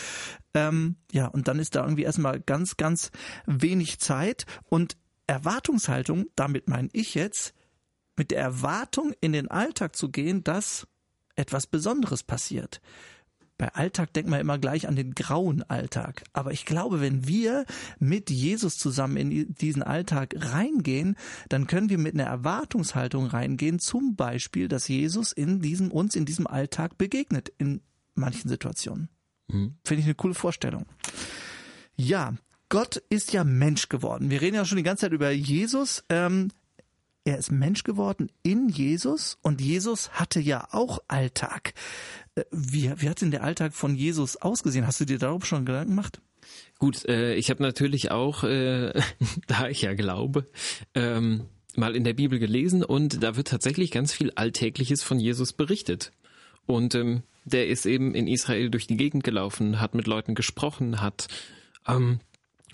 Ähm, 0.54 0.96
ja, 1.12 1.28
und 1.28 1.48
dann 1.48 1.60
ist 1.60 1.76
da 1.76 1.84
irgendwie 1.84 2.04
erstmal 2.04 2.40
ganz, 2.40 2.78
ganz 2.78 3.12
wenig 3.46 4.00
Zeit 4.00 4.46
und 4.70 4.96
Erwartungshaltung, 5.32 6.28
damit 6.36 6.68
meine 6.68 6.90
ich 6.94 7.16
jetzt, 7.16 7.54
mit 8.18 8.32
der 8.32 8.40
Erwartung 8.40 9.14
in 9.22 9.34
den 9.34 9.50
Alltag 9.50 9.96
zu 9.96 10.10
gehen, 10.10 10.44
dass 10.44 10.88
etwas 11.36 11.68
Besonderes 11.68 12.24
passiert. 12.24 12.82
Bei 13.58 13.74
Alltag 13.76 14.12
denkt 14.14 14.30
man 14.30 14.40
immer 14.40 14.58
gleich 14.58 14.88
an 14.88 14.96
den 14.96 15.14
grauen 15.14 15.62
Alltag. 15.62 16.24
Aber 16.34 16.52
ich 16.52 16.66
glaube, 16.66 17.00
wenn 17.00 17.28
wir 17.28 17.66
mit 18.00 18.32
Jesus 18.32 18.78
zusammen 18.78 19.18
in 19.18 19.54
diesen 19.54 19.84
Alltag 19.84 20.34
reingehen, 20.36 21.16
dann 21.48 21.68
können 21.68 21.90
wir 21.90 22.00
mit 22.00 22.16
einer 22.16 22.24
Erwartungshaltung 22.24 23.28
reingehen, 23.28 23.78
zum 23.78 24.16
Beispiel, 24.16 24.68
dass 24.68 24.88
Jesus 24.88 25.32
in 25.32 25.62
diesem, 25.62 25.92
uns 25.92 26.16
in 26.16 26.26
diesem 26.26 26.48
Alltag 26.48 26.98
begegnet, 26.98 27.54
in 27.60 27.82
manchen 28.16 28.50
Situationen. 28.50 29.10
Mhm. 29.48 29.76
Finde 29.86 30.02
ich 30.02 30.08
eine 30.08 30.16
coole 30.16 30.34
Vorstellung. 30.34 30.88
Ja, 31.96 32.34
Gott 32.72 33.04
ist 33.10 33.34
ja 33.34 33.44
Mensch 33.44 33.90
geworden. 33.90 34.30
Wir 34.30 34.40
reden 34.40 34.56
ja 34.56 34.64
schon 34.64 34.78
die 34.78 34.84
ganze 34.84 35.02
Zeit 35.02 35.12
über 35.12 35.30
Jesus. 35.30 36.06
Ähm, 36.08 36.52
er 37.26 37.38
ist 37.38 37.52
Mensch 37.52 37.84
geworden 37.84 38.32
in 38.44 38.70
Jesus 38.70 39.38
und 39.42 39.60
Jesus 39.60 40.12
hatte 40.12 40.40
ja 40.40 40.70
auch 40.72 41.00
Alltag. 41.10 41.74
Äh, 42.36 42.46
wie, 42.50 42.90
wie 42.96 43.10
hat 43.10 43.20
denn 43.20 43.32
der 43.32 43.44
Alltag 43.44 43.74
von 43.74 43.94
Jesus 43.94 44.38
ausgesehen? 44.38 44.88
Hast 44.88 45.02
du 45.02 45.06
dir 45.06 45.20
darauf 45.20 45.46
schon 45.46 45.66
Gedanken 45.66 45.90
gemacht? 45.90 46.22
Gut, 46.80 47.04
äh, 47.10 47.36
ich 47.36 47.50
habe 47.50 47.62
natürlich 47.62 48.10
auch, 48.10 48.46
äh, 48.46 48.94
da 49.48 49.68
ich 49.68 49.82
ja 49.82 49.94
glaube, 49.94 50.46
ähm, 50.96 51.48
mal 51.76 51.94
in 51.94 52.06
der 52.06 52.14
Bibel 52.14 52.40
gelesen 52.40 52.86
und 52.86 53.22
da 53.22 53.36
wird 53.36 53.50
tatsächlich 53.50 53.92
ganz 53.92 54.14
viel 54.14 54.32
Alltägliches 54.36 55.04
von 55.04 55.20
Jesus 55.20 55.52
berichtet. 55.52 56.14
Und 56.68 56.96
ähm, 56.96 57.24
der 57.44 57.68
ist 57.68 57.86
eben 57.86 58.16
in 58.16 58.28
Israel 58.28 58.70
durch 58.70 58.88
die 58.88 58.96
Gegend 58.96 59.26
gelaufen, 59.26 59.82
hat 59.82 59.94
mit 59.94 60.08
Leuten 60.08 60.36
gesprochen, 60.36 61.02
hat 61.02 61.28
ähm, 61.86 62.22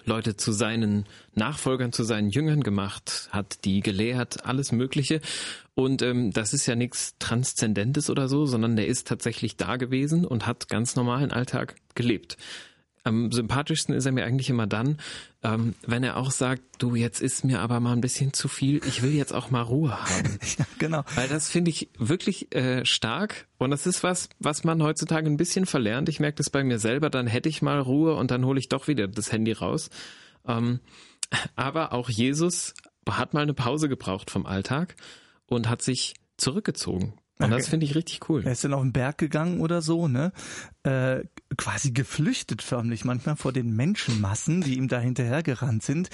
Leute 0.08 0.36
zu 0.38 0.52
seinen 0.52 1.06
Nachfolgern, 1.36 1.92
zu 1.92 2.04
seinen 2.04 2.30
Jüngern 2.30 2.64
gemacht, 2.64 3.30
hat 3.32 3.66
die 3.66 3.82
gelehrt, 3.82 4.46
alles 4.46 4.72
Mögliche. 4.72 5.22
Und 5.76 6.02
ähm, 6.02 6.32
das 6.32 6.54
ist 6.54 6.66
ja 6.66 6.76
nichts 6.76 7.16
Transzendentes 7.20 8.10
oder 8.10 8.28
so, 8.28 8.46
sondern 8.46 8.76
der 8.76 8.88
ist 8.88 9.08
tatsächlich 9.08 9.58
da 9.58 9.76
gewesen 9.76 10.26
und 10.26 10.48
hat 10.48 10.70
ganz 10.70 10.96
normalen 10.96 11.32
Alltag 11.32 11.76
gelebt. 11.94 12.38
Am 13.08 13.32
sympathischsten 13.32 13.96
ist 13.96 14.06
er 14.06 14.12
mir 14.12 14.26
eigentlich 14.26 14.50
immer 14.50 14.68
dann, 14.68 14.98
ähm, 15.42 15.76
wenn 15.86 16.04
er 16.04 16.18
auch 16.18 16.30
sagt, 16.30 16.62
du, 16.80 16.96
jetzt 16.96 17.22
ist 17.22 17.46
mir 17.46 17.62
aber 17.62 17.80
mal 17.80 17.94
ein 17.94 18.02
bisschen 18.02 18.34
zu 18.34 18.50
viel, 18.50 18.82
ich 18.86 19.02
will 19.02 19.14
jetzt 19.14 19.34
auch 19.34 19.50
mal 19.50 19.62
Ruhe 19.62 19.98
haben. 19.98 20.38
ja, 20.58 20.66
genau. 20.78 21.04
Weil 21.16 21.30
das 21.30 21.50
finde 21.50 21.72
ich 21.72 21.90
wirklich 21.98 22.54
äh, 22.54 22.84
stark 22.84 23.48
und 23.58 23.72
das 23.72 23.88
ist 23.88 24.04
was, 24.04 24.28
was 24.40 24.66
man 24.66 24.84
heutzutage 24.84 25.30
ein 25.30 25.38
bisschen 25.38 25.66
verlernt. 25.66 26.10
Ich 26.10 26.20
merke 26.20 26.36
das 26.36 26.50
bei 26.50 26.66
mir 26.66 26.80
selber, 26.80 27.10
dann 27.10 27.28
hätte 27.28 27.48
ich 27.48 27.62
mal 27.62 27.80
Ruhe 27.80 28.14
und 28.16 28.30
dann 28.30 28.44
hole 28.44 28.60
ich 28.60 28.68
doch 28.68 28.90
wieder 28.90 29.08
das 29.08 29.32
Handy 29.32 29.54
raus. 29.54 29.90
Ähm, 30.46 30.82
aber 31.56 31.94
auch 31.94 32.10
Jesus 32.10 32.74
hat 33.10 33.34
mal 33.34 33.44
eine 33.44 33.54
Pause 33.54 33.88
gebraucht 33.88 34.30
vom 34.30 34.46
Alltag 34.46 34.98
und 35.46 35.70
hat 35.70 35.82
sich 35.82 36.16
zurückgezogen. 36.36 37.14
Und 37.40 37.52
das 37.52 37.68
finde 37.68 37.86
ich 37.86 37.96
richtig 37.96 38.30
cool. 38.30 38.44
Er 38.44 38.52
ist 38.52 38.64
dann 38.64 38.74
auf 38.74 38.82
den 38.82 38.94
Berg 38.94 39.20
gegangen 39.20 39.62
oder 39.62 39.82
so, 39.82 40.08
ne? 40.08 40.32
Äh, 40.88 41.26
quasi 41.58 41.92
geflüchtet 41.92 42.62
förmlich 42.62 43.04
manchmal 43.04 43.36
vor 43.36 43.52
den 43.52 43.76
Menschenmassen, 43.76 44.62
die 44.62 44.78
ihm 44.78 44.88
da 44.88 45.00
hinterhergerannt 45.00 45.84
sind. 45.84 46.10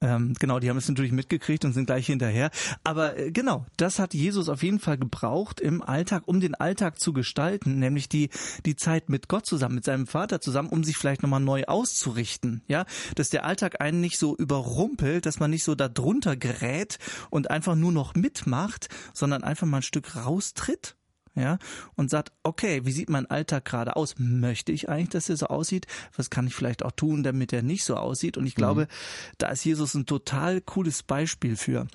Ähm, 0.00 0.34
genau, 0.38 0.60
die 0.60 0.70
haben 0.70 0.76
es 0.76 0.88
natürlich 0.88 1.10
mitgekriegt 1.10 1.64
und 1.64 1.72
sind 1.72 1.86
gleich 1.86 2.06
hinterher. 2.06 2.52
Aber 2.84 3.18
äh, 3.18 3.32
genau, 3.32 3.66
das 3.76 3.98
hat 3.98 4.14
Jesus 4.14 4.48
auf 4.48 4.62
jeden 4.62 4.78
Fall 4.78 4.98
gebraucht 4.98 5.60
im 5.60 5.82
Alltag, 5.82 6.24
um 6.26 6.38
den 6.38 6.54
Alltag 6.54 7.00
zu 7.00 7.12
gestalten, 7.12 7.80
nämlich 7.80 8.08
die, 8.08 8.30
die 8.64 8.76
Zeit 8.76 9.08
mit 9.08 9.26
Gott 9.26 9.46
zusammen, 9.46 9.74
mit 9.76 9.84
seinem 9.84 10.06
Vater 10.06 10.40
zusammen, 10.40 10.68
um 10.68 10.84
sich 10.84 10.96
vielleicht 10.96 11.24
nochmal 11.24 11.40
neu 11.40 11.64
auszurichten. 11.64 12.62
Ja, 12.68 12.84
dass 13.16 13.30
der 13.30 13.44
Alltag 13.44 13.80
einen 13.80 14.00
nicht 14.00 14.18
so 14.18 14.36
überrumpelt, 14.36 15.26
dass 15.26 15.40
man 15.40 15.50
nicht 15.50 15.64
so 15.64 15.74
da 15.74 15.88
drunter 15.88 16.36
gerät 16.36 17.00
und 17.30 17.50
einfach 17.50 17.74
nur 17.74 17.90
noch 17.90 18.14
mitmacht, 18.14 18.88
sondern 19.12 19.42
einfach 19.42 19.66
mal 19.66 19.78
ein 19.78 19.82
Stück 19.82 20.14
raustritt 20.14 20.94
ja, 21.34 21.58
und 21.96 22.10
sagt, 22.10 22.32
okay, 22.42 22.82
wie 22.84 22.92
sieht 22.92 23.10
mein 23.10 23.26
Alltag 23.26 23.64
gerade 23.64 23.96
aus? 23.96 24.14
Möchte 24.18 24.72
ich 24.72 24.88
eigentlich, 24.88 25.10
dass 25.10 25.28
er 25.28 25.36
so 25.36 25.46
aussieht? 25.46 25.86
Was 26.16 26.30
kann 26.30 26.46
ich 26.46 26.54
vielleicht 26.54 26.84
auch 26.84 26.92
tun, 26.92 27.22
damit 27.22 27.52
er 27.52 27.62
nicht 27.62 27.84
so 27.84 27.96
aussieht? 27.96 28.36
Und 28.36 28.46
ich 28.46 28.54
glaube, 28.54 28.82
mhm. 28.82 29.34
da 29.38 29.48
ist 29.48 29.64
Jesus 29.64 29.94
ein 29.94 30.06
total 30.06 30.60
cooles 30.60 31.02
Beispiel 31.02 31.56
für. 31.56 31.86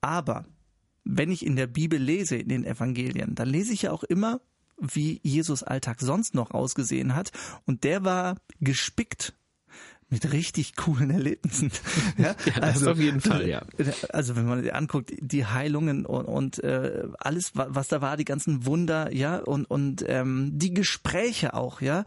Aber 0.00 0.44
wenn 1.04 1.30
ich 1.30 1.44
in 1.44 1.56
der 1.56 1.66
Bibel 1.66 1.98
lese, 1.98 2.36
in 2.36 2.48
den 2.48 2.64
Evangelien, 2.64 3.34
dann 3.34 3.48
lese 3.48 3.72
ich 3.72 3.82
ja 3.82 3.92
auch 3.92 4.04
immer, 4.04 4.40
wie 4.78 5.20
Jesus 5.22 5.62
Alltag 5.62 6.00
sonst 6.00 6.34
noch 6.34 6.50
ausgesehen 6.50 7.14
hat. 7.14 7.30
Und 7.66 7.84
der 7.84 8.04
war 8.04 8.36
gespickt 8.60 9.34
mit 10.12 10.30
richtig 10.32 10.76
coolen 10.76 11.10
Erlebnissen. 11.10 11.72
ja, 12.18 12.36
ja 12.44 12.60
das 12.60 12.62
also, 12.62 12.90
auf 12.92 12.98
jeden 12.98 13.20
Fall, 13.20 13.48
ja. 13.48 13.62
Also 14.10 14.36
wenn 14.36 14.44
man 14.46 14.68
anguckt, 14.70 15.10
die 15.18 15.46
Heilungen 15.46 16.04
und, 16.04 16.26
und 16.26 16.62
äh, 16.62 17.08
alles, 17.18 17.52
was 17.54 17.88
da 17.88 18.02
war, 18.02 18.18
die 18.18 18.26
ganzen 18.26 18.66
Wunder, 18.66 19.12
ja, 19.12 19.38
und, 19.38 19.64
und 19.64 20.04
ähm, 20.06 20.50
die 20.52 20.74
Gespräche 20.74 21.54
auch, 21.54 21.80
ja, 21.80 22.04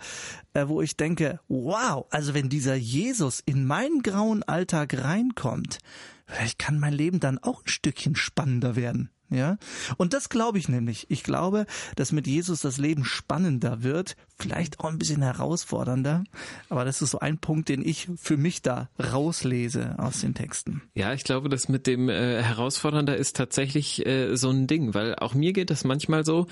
äh, 0.53 0.67
wo 0.67 0.81
ich 0.81 0.95
denke, 0.95 1.39
wow, 1.47 2.05
also 2.11 2.35
wenn 2.35 2.47
dieser 2.47 2.75
Jesus 2.75 3.41
in 3.43 3.65
meinen 3.65 4.03
grauen 4.03 4.43
Alltag 4.43 4.95
reinkommt, 5.03 5.79
vielleicht 6.25 6.59
kann 6.59 6.79
mein 6.79 6.93
Leben 6.93 7.19
dann 7.19 7.39
auch 7.39 7.63
ein 7.63 7.67
Stückchen 7.67 8.15
spannender 8.15 8.75
werden. 8.75 9.09
Ja, 9.31 9.57
und 9.97 10.13
das 10.13 10.29
glaube 10.29 10.59
ich 10.59 10.69
nämlich. 10.69 11.07
Ich 11.09 11.23
glaube, 11.23 11.65
dass 11.95 12.11
mit 12.11 12.27
Jesus 12.27 12.61
das 12.61 12.77
Leben 12.77 13.03
spannender 13.03 13.81
wird, 13.81 14.15
vielleicht 14.37 14.79
auch 14.79 14.85
ein 14.85 14.99
bisschen 14.99 15.23
herausfordernder. 15.23 16.23
Aber 16.69 16.85
das 16.85 17.01
ist 17.01 17.11
so 17.11 17.19
ein 17.19 17.39
Punkt, 17.39 17.69
den 17.69 17.83
ich 17.83 18.07
für 18.17 18.37
mich 18.37 18.61
da 18.61 18.89
rauslese 18.99 19.95
aus 19.97 20.21
den 20.21 20.35
Texten. 20.35 20.83
Ja, 20.93 21.11
ich 21.13 21.23
glaube, 21.23 21.49
das 21.49 21.69
mit 21.69 21.87
dem 21.87 22.07
äh, 22.07 22.43
herausfordernder 22.43 23.17
ist 23.17 23.35
tatsächlich 23.35 24.05
äh, 24.05 24.35
so 24.35 24.51
ein 24.51 24.67
Ding, 24.67 24.93
weil 24.93 25.15
auch 25.15 25.33
mir 25.33 25.53
geht 25.53 25.71
das 25.71 25.83
manchmal 25.83 26.23
so, 26.23 26.45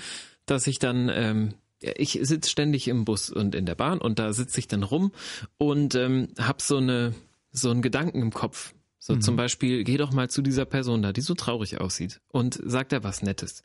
dass 0.44 0.66
ich 0.66 0.80
dann 0.80 1.08
ähm, 1.08 1.54
ich 1.78 2.18
sitze 2.22 2.50
ständig 2.50 2.88
im 2.88 3.04
Bus 3.04 3.30
und 3.30 3.54
in 3.54 3.66
der 3.66 3.74
Bahn 3.74 3.98
und 3.98 4.18
da 4.18 4.32
sitze 4.32 4.58
ich 4.58 4.68
dann 4.68 4.82
rum 4.82 5.12
und 5.58 5.94
ähm, 5.94 6.28
habe 6.38 6.62
so 6.62 6.78
eine 6.78 7.14
so 7.50 7.70
einen 7.70 7.82
Gedanken 7.82 8.20
im 8.20 8.32
Kopf 8.32 8.74
so 9.04 9.16
mhm. 9.16 9.20
zum 9.20 9.36
Beispiel, 9.36 9.84
geh 9.84 9.98
doch 9.98 10.12
mal 10.12 10.30
zu 10.30 10.40
dieser 10.40 10.64
Person 10.64 11.02
da, 11.02 11.12
die 11.12 11.20
so 11.20 11.34
traurig 11.34 11.78
aussieht 11.78 12.22
und 12.28 12.58
sag 12.64 12.88
da 12.88 13.04
was 13.04 13.20
Nettes. 13.20 13.62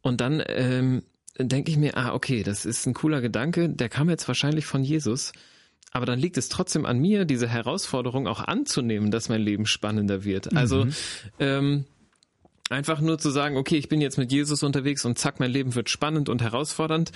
Und 0.00 0.20
dann 0.20 0.40
ähm, 0.46 1.02
denke 1.38 1.72
ich 1.72 1.76
mir, 1.76 1.96
ah, 1.96 2.14
okay, 2.14 2.44
das 2.44 2.64
ist 2.64 2.86
ein 2.86 2.94
cooler 2.94 3.20
Gedanke, 3.20 3.68
der 3.68 3.88
kam 3.88 4.08
jetzt 4.08 4.28
wahrscheinlich 4.28 4.64
von 4.64 4.84
Jesus, 4.84 5.32
aber 5.90 6.06
dann 6.06 6.20
liegt 6.20 6.36
es 6.36 6.48
trotzdem 6.48 6.86
an 6.86 7.00
mir, 7.00 7.24
diese 7.24 7.48
Herausforderung 7.48 8.28
auch 8.28 8.38
anzunehmen, 8.38 9.10
dass 9.10 9.28
mein 9.28 9.40
Leben 9.40 9.66
spannender 9.66 10.22
wird. 10.22 10.54
Also 10.54 10.84
mhm. 10.84 10.92
ähm, 11.40 11.84
einfach 12.70 13.00
nur 13.00 13.18
zu 13.18 13.30
sagen, 13.30 13.56
okay, 13.56 13.76
ich 13.76 13.88
bin 13.88 14.00
jetzt 14.00 14.18
mit 14.18 14.30
Jesus 14.30 14.62
unterwegs 14.62 15.04
und 15.04 15.18
zack, 15.18 15.40
mein 15.40 15.50
Leben 15.50 15.74
wird 15.74 15.90
spannend 15.90 16.28
und 16.28 16.42
herausfordernd, 16.42 17.10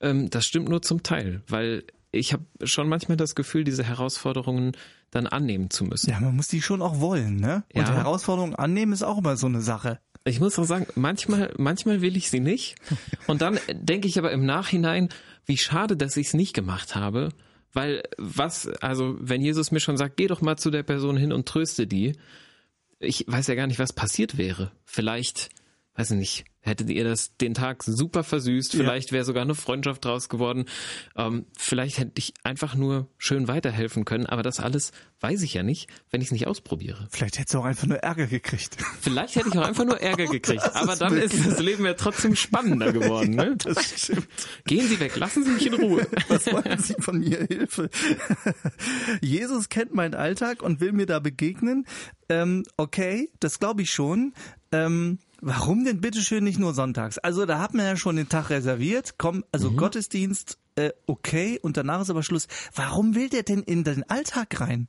ähm, 0.00 0.30
das 0.30 0.46
stimmt 0.46 0.68
nur 0.68 0.80
zum 0.80 1.02
Teil, 1.02 1.42
weil 1.48 1.82
ich 2.12 2.32
habe 2.32 2.44
schon 2.62 2.88
manchmal 2.88 3.16
das 3.16 3.34
Gefühl, 3.34 3.64
diese 3.64 3.82
Herausforderungen 3.82 4.76
dann 5.12 5.28
annehmen 5.28 5.70
zu 5.70 5.84
müssen. 5.84 6.10
Ja, 6.10 6.18
man 6.18 6.34
muss 6.34 6.48
die 6.48 6.60
schon 6.60 6.82
auch 6.82 6.98
wollen, 6.98 7.36
ne? 7.36 7.62
Und 7.72 7.82
ja. 7.82 7.94
Herausforderungen 7.94 8.56
annehmen 8.56 8.92
ist 8.92 9.04
auch 9.04 9.18
immer 9.18 9.36
so 9.36 9.46
eine 9.46 9.60
Sache. 9.60 10.00
Ich 10.24 10.40
muss 10.40 10.58
auch 10.58 10.64
sagen, 10.64 10.86
manchmal, 10.94 11.52
manchmal 11.58 12.00
will 12.00 12.16
ich 12.16 12.30
sie 12.30 12.40
nicht. 12.40 12.76
Und 13.26 13.42
dann 13.42 13.60
denke 13.72 14.08
ich 14.08 14.18
aber 14.18 14.32
im 14.32 14.46
Nachhinein, 14.46 15.10
wie 15.46 15.56
schade, 15.56 15.96
dass 15.96 16.16
ich 16.16 16.28
es 16.28 16.34
nicht 16.34 16.54
gemacht 16.54 16.94
habe. 16.94 17.28
Weil 17.72 18.02
was, 18.18 18.68
also 18.80 19.16
wenn 19.18 19.42
Jesus 19.42 19.70
mir 19.70 19.80
schon 19.80 19.96
sagt, 19.96 20.16
geh 20.16 20.26
doch 20.26 20.40
mal 20.40 20.56
zu 20.56 20.70
der 20.70 20.82
Person 20.82 21.16
hin 21.16 21.32
und 21.32 21.46
tröste 21.46 21.86
die, 21.86 22.16
ich 22.98 23.24
weiß 23.26 23.48
ja 23.48 23.54
gar 23.54 23.66
nicht, 23.66 23.78
was 23.78 23.92
passiert 23.92 24.38
wäre. 24.38 24.72
Vielleicht 24.84 25.50
weiß 25.94 26.12
ich 26.12 26.16
nicht, 26.16 26.44
hättet 26.60 26.88
ihr 26.90 27.04
das 27.04 27.36
den 27.36 27.54
Tag 27.54 27.82
super 27.82 28.24
versüßt, 28.24 28.72
vielleicht 28.72 29.10
ja. 29.10 29.14
wäre 29.14 29.24
sogar 29.24 29.42
eine 29.42 29.54
Freundschaft 29.54 30.04
draus 30.04 30.28
geworden, 30.28 30.66
ähm, 31.16 31.46
vielleicht 31.56 31.98
hätte 31.98 32.12
ich 32.16 32.32
einfach 32.44 32.74
nur 32.74 33.08
schön 33.18 33.48
weiterhelfen 33.48 34.04
können, 34.04 34.26
aber 34.26 34.42
das 34.42 34.60
alles 34.60 34.92
weiß 35.20 35.42
ich 35.42 35.54
ja 35.54 35.62
nicht, 35.62 35.90
wenn 36.10 36.20
ich 36.20 36.28
es 36.28 36.32
nicht 36.32 36.46
ausprobiere. 36.46 37.08
Vielleicht 37.10 37.38
hättest 37.38 37.54
du 37.54 37.58
auch 37.58 37.64
einfach 37.64 37.86
nur 37.86 37.98
Ärger 37.98 38.26
gekriegt. 38.26 38.76
Vielleicht 39.00 39.36
hätte 39.36 39.48
ich 39.48 39.58
auch 39.58 39.66
einfach 39.66 39.84
nur 39.84 40.00
Ärger 40.00 40.26
gekriegt, 40.30 40.64
aber 40.74 40.96
dann 40.96 41.16
ist 41.16 41.34
das 41.44 41.60
Leben 41.60 41.84
ja 41.84 41.94
trotzdem 41.94 42.36
spannender 42.36 42.92
geworden. 42.92 43.30
Ne? 43.34 43.44
Ja, 43.48 43.54
das 43.74 44.02
stimmt. 44.04 44.28
Gehen 44.64 44.88
Sie 44.88 44.98
weg, 45.00 45.16
lassen 45.16 45.44
Sie 45.44 45.50
mich 45.50 45.66
in 45.66 45.74
Ruhe. 45.74 46.06
Was 46.28 46.46
wollen 46.46 46.78
Sie 46.78 46.94
von 47.00 47.18
mir? 47.18 47.46
Hilfe. 47.48 47.90
Jesus 49.20 49.68
kennt 49.68 49.94
meinen 49.94 50.14
Alltag 50.14 50.62
und 50.62 50.80
will 50.80 50.92
mir 50.92 51.06
da 51.06 51.18
begegnen. 51.18 51.86
Ähm, 52.28 52.62
okay, 52.76 53.30
das 53.40 53.58
glaube 53.58 53.82
ich 53.82 53.90
schon. 53.90 54.32
Ähm, 54.70 55.18
Warum 55.44 55.84
denn 55.84 56.00
bitteschön 56.00 56.44
nicht 56.44 56.60
nur 56.60 56.72
sonntags? 56.72 57.18
Also 57.18 57.46
da 57.46 57.58
hat 57.58 57.74
man 57.74 57.84
ja 57.84 57.96
schon 57.96 58.14
den 58.14 58.28
Tag 58.28 58.50
reserviert, 58.50 59.14
komm, 59.18 59.44
also 59.50 59.72
mhm. 59.72 59.76
Gottesdienst, 59.76 60.56
äh, 60.76 60.90
okay, 61.06 61.58
und 61.60 61.76
danach 61.76 62.00
ist 62.00 62.10
aber 62.10 62.22
Schluss. 62.22 62.46
Warum 62.76 63.16
will 63.16 63.28
der 63.28 63.42
denn 63.42 63.60
in 63.60 63.82
den 63.82 64.08
Alltag 64.08 64.60
rein? 64.60 64.86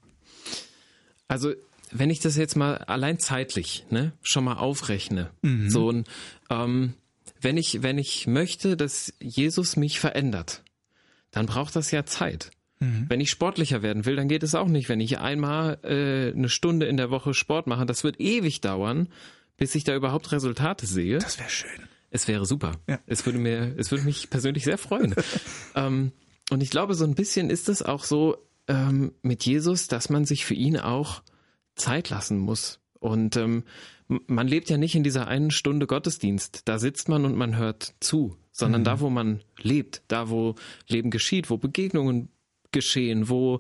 Also 1.28 1.54
wenn 1.92 2.12
ich 2.12 2.20
das 2.20 2.38
jetzt 2.38 2.56
mal 2.56 2.78
allein 2.78 3.18
zeitlich 3.18 3.88
ne, 3.90 4.14
schon 4.22 4.44
mal 4.44 4.58
aufrechne, 4.58 5.32
mhm. 5.42 5.72
so 5.72 5.92
ein, 5.92 6.04
ähm, 6.52 6.94
wenn 7.42 7.58
ich 7.58 7.82
wenn 7.82 7.98
ich 7.98 8.28
möchte, 8.28 8.78
dass 8.78 9.12
Jesus 9.20 9.76
mich 9.76 10.00
verändert, 10.00 10.62
dann 11.32 11.48
braucht 11.48 11.76
das 11.76 11.90
ja 11.90 12.06
Zeit. 12.06 12.52
Mhm. 12.80 13.06
Wenn 13.10 13.22
ich 13.22 13.32
sportlicher 13.32 13.82
werden 13.82 14.06
will, 14.06 14.16
dann 14.16 14.28
geht 14.28 14.44
es 14.44 14.54
auch 14.54 14.68
nicht. 14.68 14.88
Wenn 14.88 15.00
ich 15.00 15.18
einmal 15.18 15.80
äh, 15.84 16.32
eine 16.32 16.50
Stunde 16.50 16.86
in 16.86 16.98
der 16.98 17.10
Woche 17.10 17.34
Sport 17.34 17.66
mache, 17.66 17.88
das 17.88 18.04
wird 18.04 18.20
ewig 18.20 18.62
dauern 18.62 19.10
bis 19.58 19.76
ich 19.76 19.84
da 19.84 19.96
überhaupt 19.96 20.32
Resultate 20.32 20.86
sehe. 20.86 21.20
Das 21.20 21.40
wäre 21.40 21.50
schön. 21.50 21.88
Es 22.10 22.28
wäre 22.28 22.46
super. 22.46 22.74
Ja. 22.88 23.00
Es 23.08 23.26
würde 23.26 23.40
mir, 23.40 23.74
es 23.78 23.92
würde 23.92 24.04
mich 24.04 24.30
persönlich 24.30 24.64
sehr 24.64 24.78
freuen. 24.78 25.16
ähm, 25.76 26.12
und 26.52 26.62
ich 26.62 26.70
glaube, 26.70 26.94
so 26.94 27.06
ein 27.06 27.16
bisschen 27.16 27.50
ist 27.50 27.70
es 27.70 27.82
auch 27.82 28.04
so 28.04 28.38
ähm, 28.68 29.14
mit 29.22 29.46
Jesus, 29.46 29.88
dass 29.88 30.10
man 30.10 30.26
sich 30.26 30.46
für 30.46 30.54
ihn 30.54 30.78
auch 30.78 31.24
Zeit 31.76 32.10
lassen 32.10 32.38
muss. 32.38 32.80
Und 33.00 33.36
ähm, 33.36 33.64
man 34.08 34.48
lebt 34.48 34.70
ja 34.70 34.78
nicht 34.78 34.96
in 34.96 35.04
dieser 35.04 35.28
einen 35.28 35.52
Stunde 35.52 35.88
Gottesdienst. 35.88 36.62
Da 36.66 36.78
sitzt 36.78 37.10
man 37.10 37.26
und 37.26 37.36
man 37.36 37.58
hört 37.58 37.96
zu, 38.00 38.38
sondern 38.52 38.82
mhm. 38.82 38.86
da, 38.86 39.00
wo 39.00 39.10
man 39.10 39.42
lebt, 39.60 40.04
da, 40.08 40.30
wo 40.30 40.56
Leben 40.88 41.10
geschieht, 41.10 41.50
wo 41.50 41.58
Begegnungen 41.58 42.30
geschehen, 42.72 43.30
wo, 43.30 43.60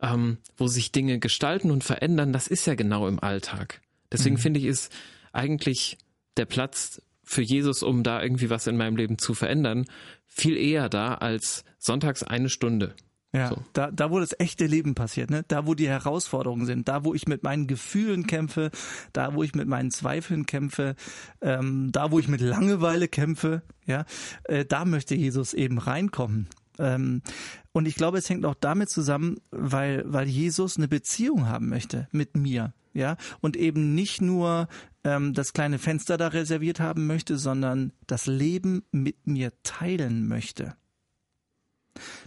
ähm, 0.00 0.38
wo 0.56 0.66
sich 0.66 0.92
Dinge 0.92 1.18
gestalten 1.18 1.70
und 1.70 1.84
verändern, 1.84 2.32
das 2.32 2.46
ist 2.46 2.66
ja 2.66 2.74
genau 2.74 3.08
im 3.08 3.20
Alltag. 3.20 3.80
Deswegen 4.12 4.36
mhm. 4.36 4.40
finde 4.40 4.60
ich 4.60 4.66
es 4.66 4.90
eigentlich 5.32 5.98
der 6.36 6.46
Platz 6.46 7.02
für 7.22 7.42
Jesus, 7.42 7.82
um 7.82 8.02
da 8.02 8.22
irgendwie 8.22 8.50
was 8.50 8.66
in 8.66 8.76
meinem 8.76 8.96
Leben 8.96 9.18
zu 9.18 9.34
verändern, 9.34 9.86
viel 10.26 10.56
eher 10.56 10.88
da 10.88 11.14
als 11.14 11.64
sonntags 11.78 12.22
eine 12.22 12.48
Stunde. 12.48 12.94
Ja, 13.32 13.50
so. 13.50 13.62
da, 13.74 13.92
da, 13.92 14.10
wo 14.10 14.18
das 14.18 14.34
echte 14.40 14.66
Leben 14.66 14.96
passiert, 14.96 15.30
ne? 15.30 15.44
da, 15.46 15.64
wo 15.64 15.74
die 15.74 15.88
Herausforderungen 15.88 16.66
sind, 16.66 16.88
da, 16.88 17.04
wo 17.04 17.14
ich 17.14 17.28
mit 17.28 17.44
meinen 17.44 17.68
Gefühlen 17.68 18.26
kämpfe, 18.26 18.72
da, 19.12 19.34
wo 19.34 19.44
ich 19.44 19.54
mit 19.54 19.68
meinen 19.68 19.92
Zweifeln 19.92 20.46
kämpfe, 20.46 20.96
ähm, 21.40 21.92
da, 21.92 22.10
wo 22.10 22.18
ich 22.18 22.26
mit 22.26 22.40
Langeweile 22.40 23.06
kämpfe, 23.06 23.62
ja, 23.86 24.04
äh, 24.44 24.64
da 24.64 24.84
möchte 24.84 25.14
Jesus 25.14 25.54
eben 25.54 25.78
reinkommen. 25.78 26.48
Ähm, 26.80 27.22
und 27.70 27.86
ich 27.86 27.94
glaube, 27.94 28.18
es 28.18 28.28
hängt 28.28 28.44
auch 28.44 28.56
damit 28.56 28.90
zusammen, 28.90 29.36
weil, 29.52 30.02
weil 30.06 30.26
Jesus 30.26 30.76
eine 30.76 30.88
Beziehung 30.88 31.46
haben 31.46 31.68
möchte 31.68 32.08
mit 32.10 32.36
mir, 32.36 32.74
ja, 32.92 33.16
und 33.40 33.56
eben 33.56 33.94
nicht 33.94 34.20
nur 34.20 34.68
ähm, 35.04 35.34
das 35.34 35.52
kleine 35.52 35.78
Fenster 35.78 36.16
da 36.16 36.28
reserviert 36.28 36.80
haben 36.80 37.06
möchte, 37.06 37.38
sondern 37.38 37.92
das 38.06 38.26
Leben 38.26 38.84
mit 38.90 39.26
mir 39.26 39.52
teilen 39.62 40.26
möchte. 40.28 40.76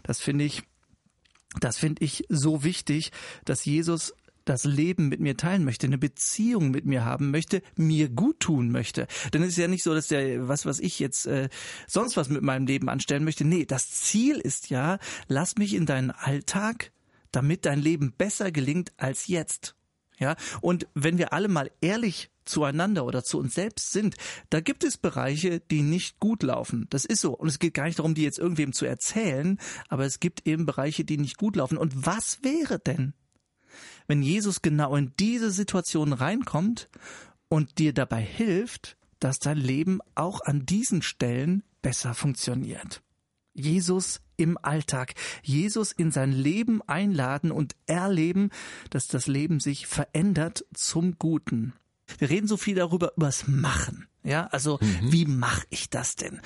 Das 0.04 0.20
finde 0.20 0.46
ich, 0.46 0.64
das 1.60 1.78
finde 1.78 2.04
ich 2.04 2.26
so 2.30 2.64
wichtig, 2.64 3.12
dass 3.46 3.66
Jesus 3.66 4.14
das 4.46 4.66
Leben 4.66 5.08
mit 5.08 5.20
mir 5.20 5.38
teilen 5.38 5.64
möchte, 5.64 5.88
eine 5.88 5.98
Beziehung 5.98 6.72
mit 6.72 6.86
mir 6.86 7.06
haben 7.06 7.32
möchte, 7.32 7.62
mir 7.76 8.10
gut 8.10 8.42
tun 8.42 8.72
möchte. 8.72 9.08
Denn 9.34 9.42
es 9.42 9.50
ist 9.50 9.58
ja 9.58 9.68
nicht 9.68 9.84
so, 9.84 9.94
dass 9.94 10.08
der, 10.08 10.48
was 10.48 10.66
was 10.66 10.80
ich 10.80 11.00
jetzt 11.00 11.26
äh, 11.26 11.50
sonst 11.88 12.18
was 12.18 12.30
mit 12.30 12.42
meinem 12.42 12.68
Leben 12.68 12.90
anstellen 12.90 13.24
möchte. 13.24 13.46
Nee, 13.46 13.66
das 13.66 13.90
Ziel 13.90 14.38
ist 14.38 14.70
ja, 14.70 15.00
lass 15.28 15.56
mich 15.58 15.74
in 15.74 15.86
deinen 15.86 16.12
Alltag, 16.12 16.92
damit 17.32 17.66
dein 17.66 17.80
Leben 17.80 18.12
besser 18.12 18.52
gelingt 18.52 18.92
als 18.98 19.28
jetzt. 19.28 19.76
Ja, 20.20 20.36
und 20.62 20.88
wenn 20.94 21.18
wir 21.18 21.34
alle 21.34 21.48
mal 21.48 21.72
ehrlich 21.82 22.30
zueinander 22.46 23.06
oder 23.06 23.24
zu 23.24 23.40
uns 23.40 23.56
selbst 23.56 23.92
sind, 23.92 24.16
da 24.50 24.60
gibt 24.60 24.84
es 24.84 24.98
Bereiche, 24.98 25.60
die 25.60 25.82
nicht 25.82 26.20
gut 26.20 26.44
laufen. 26.44 26.88
Das 26.90 27.06
ist 27.06 27.22
so. 27.22 27.34
Und 27.36 27.48
es 27.48 27.60
geht 27.60 27.74
gar 27.74 27.86
nicht 27.86 28.00
darum, 28.00 28.16
die 28.16 28.24
jetzt 28.24 28.40
irgendwem 28.40 28.74
zu 28.74 28.86
erzählen, 28.86 29.60
aber 29.90 30.06
es 30.06 30.20
gibt 30.20 30.48
eben 30.48 30.66
Bereiche, 30.66 31.06
die 31.06 31.18
nicht 31.18 31.38
gut 31.38 31.56
laufen. 31.56 31.78
Und 31.78 32.06
was 32.06 32.44
wäre 32.44 32.80
denn, 32.80 33.14
wenn 34.08 34.22
Jesus 34.22 34.62
genau 34.62 34.96
in 34.96 35.14
diese 35.20 35.52
Situation 35.52 36.14
reinkommt 36.14 36.90
und 37.50 37.80
dir 37.80 37.94
dabei 37.94 38.22
hilft, 38.22 38.98
dass 39.20 39.40
dein 39.40 39.58
Leben 39.58 40.00
auch 40.16 40.42
an 40.42 40.66
diesen 40.66 41.02
Stellen 41.02 41.64
besser 41.82 42.14
funktioniert? 42.14 43.02
Jesus 43.54 44.22
im 44.38 44.58
Alltag, 44.62 45.14
Jesus 45.44 45.92
in 45.92 46.12
sein 46.12 46.32
Leben 46.32 46.82
einladen 46.88 47.52
und 47.52 47.76
erleben, 47.86 48.50
dass 48.90 49.08
das 49.08 49.28
Leben 49.28 49.60
sich 49.60 49.88
verändert 49.88 50.66
zum 50.74 51.18
Guten. 51.20 51.74
Wir 52.18 52.30
reden 52.30 52.48
so 52.48 52.58
viel 52.58 52.76
darüber, 52.76 53.14
übers 53.16 53.48
Machen. 53.48 54.08
Ja, 54.24 54.48
also 54.48 54.80
mhm. 54.82 55.12
wie 55.12 55.26
mache 55.26 55.66
ich 55.70 55.90
das 55.90 56.16
denn? 56.16 56.40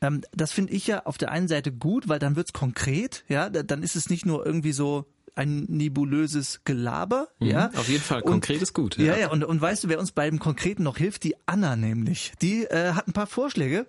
Ähm, 0.00 0.22
das 0.32 0.50
finde 0.52 0.72
ich 0.72 0.86
ja 0.88 1.06
auf 1.06 1.16
der 1.16 1.30
einen 1.30 1.46
Seite 1.46 1.72
gut, 1.72 2.08
weil 2.08 2.18
dann 2.18 2.34
wird's 2.34 2.52
konkret, 2.52 3.24
ja, 3.28 3.48
dann 3.50 3.84
ist 3.84 3.94
es 3.94 4.10
nicht 4.10 4.26
nur 4.26 4.44
irgendwie 4.44 4.72
so 4.72 5.06
ein 5.34 5.64
nebulöses 5.68 6.60
Gelaber. 6.64 7.28
Mhm, 7.38 7.46
ja, 7.48 7.70
auf 7.76 7.88
jeden 7.88 8.02
Fall. 8.02 8.22
Konkret 8.22 8.56
und, 8.56 8.62
ist 8.62 8.74
gut. 8.74 8.96
Ja, 8.98 9.14
ja, 9.14 9.18
ja 9.18 9.30
und, 9.30 9.44
und 9.44 9.60
weißt 9.60 9.84
du, 9.84 9.88
wer 9.88 9.98
uns 9.98 10.12
beim 10.12 10.38
Konkreten 10.38 10.82
noch 10.82 10.96
hilft? 10.96 11.24
Die 11.24 11.34
Anna 11.46 11.76
nämlich. 11.76 12.32
Die 12.42 12.64
äh, 12.64 12.92
hat 12.92 13.08
ein 13.08 13.12
paar 13.12 13.26
Vorschläge 13.26 13.86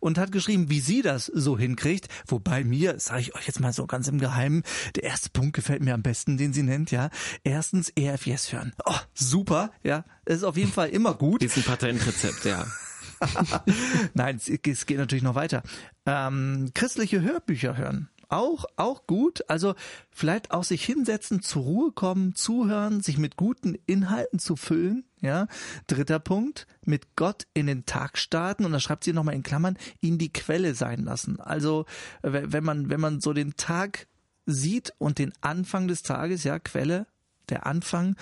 und 0.00 0.18
hat 0.18 0.32
geschrieben, 0.32 0.70
wie 0.70 0.80
sie 0.80 1.02
das 1.02 1.26
so 1.26 1.58
hinkriegt. 1.58 2.08
Wobei 2.26 2.64
mir, 2.64 2.98
sage 2.98 3.20
ich 3.20 3.34
euch 3.34 3.46
jetzt 3.46 3.60
mal 3.60 3.72
so 3.72 3.86
ganz 3.86 4.08
im 4.08 4.18
Geheimen, 4.18 4.62
der 4.96 5.04
erste 5.04 5.30
Punkt 5.30 5.54
gefällt 5.54 5.82
mir 5.82 5.94
am 5.94 6.02
besten, 6.02 6.36
den 6.36 6.52
sie 6.52 6.62
nennt, 6.62 6.90
ja. 6.90 7.10
Erstens 7.42 7.90
ERFS 7.90 8.52
hören. 8.52 8.72
Oh, 8.84 8.94
super, 9.14 9.70
ja. 9.82 10.04
Ist 10.24 10.44
auf 10.44 10.56
jeden 10.56 10.72
Fall 10.72 10.88
immer 10.88 11.14
gut. 11.14 11.42
Ist 11.42 11.56
ein 11.56 11.62
Patentrezept, 11.62 12.44
ja. 12.44 12.66
Nein, 14.14 14.36
es, 14.36 14.48
es, 14.48 14.86
geht 14.86 14.98
natürlich 14.98 15.24
noch 15.24 15.34
weiter. 15.34 15.62
Ähm, 16.06 16.70
christliche 16.74 17.20
Hörbücher 17.20 17.76
hören. 17.76 18.08
Auch, 18.28 18.64
auch 18.76 19.06
gut. 19.06 19.48
Also 19.48 19.74
vielleicht 20.10 20.50
auch 20.50 20.64
sich 20.64 20.84
hinsetzen, 20.84 21.42
zur 21.42 21.62
Ruhe 21.62 21.92
kommen, 21.92 22.34
zuhören, 22.34 23.00
sich 23.00 23.18
mit 23.18 23.36
guten 23.36 23.76
Inhalten 23.86 24.38
zu 24.38 24.56
füllen. 24.56 25.04
Ja. 25.20 25.46
Dritter 25.86 26.18
Punkt, 26.18 26.66
mit 26.84 27.16
Gott 27.16 27.46
in 27.54 27.66
den 27.66 27.86
Tag 27.86 28.18
starten. 28.18 28.64
Und 28.64 28.72
da 28.72 28.80
schreibt 28.80 29.04
sie 29.04 29.12
nochmal 29.12 29.34
in 29.34 29.42
Klammern, 29.42 29.78
ihn 30.00 30.18
die 30.18 30.32
Quelle 30.32 30.74
sein 30.74 31.04
lassen. 31.04 31.40
Also, 31.40 31.86
wenn 32.22 32.64
man, 32.64 32.90
wenn 32.90 33.00
man 33.00 33.20
so 33.20 33.32
den 33.32 33.56
Tag 33.56 34.06
sieht 34.46 34.92
und 34.98 35.18
den 35.18 35.32
Anfang 35.40 35.88
des 35.88 36.02
Tages, 36.02 36.44
ja, 36.44 36.58
Quelle, 36.58 37.06
der 37.50 37.66
Anfang, 37.66 38.16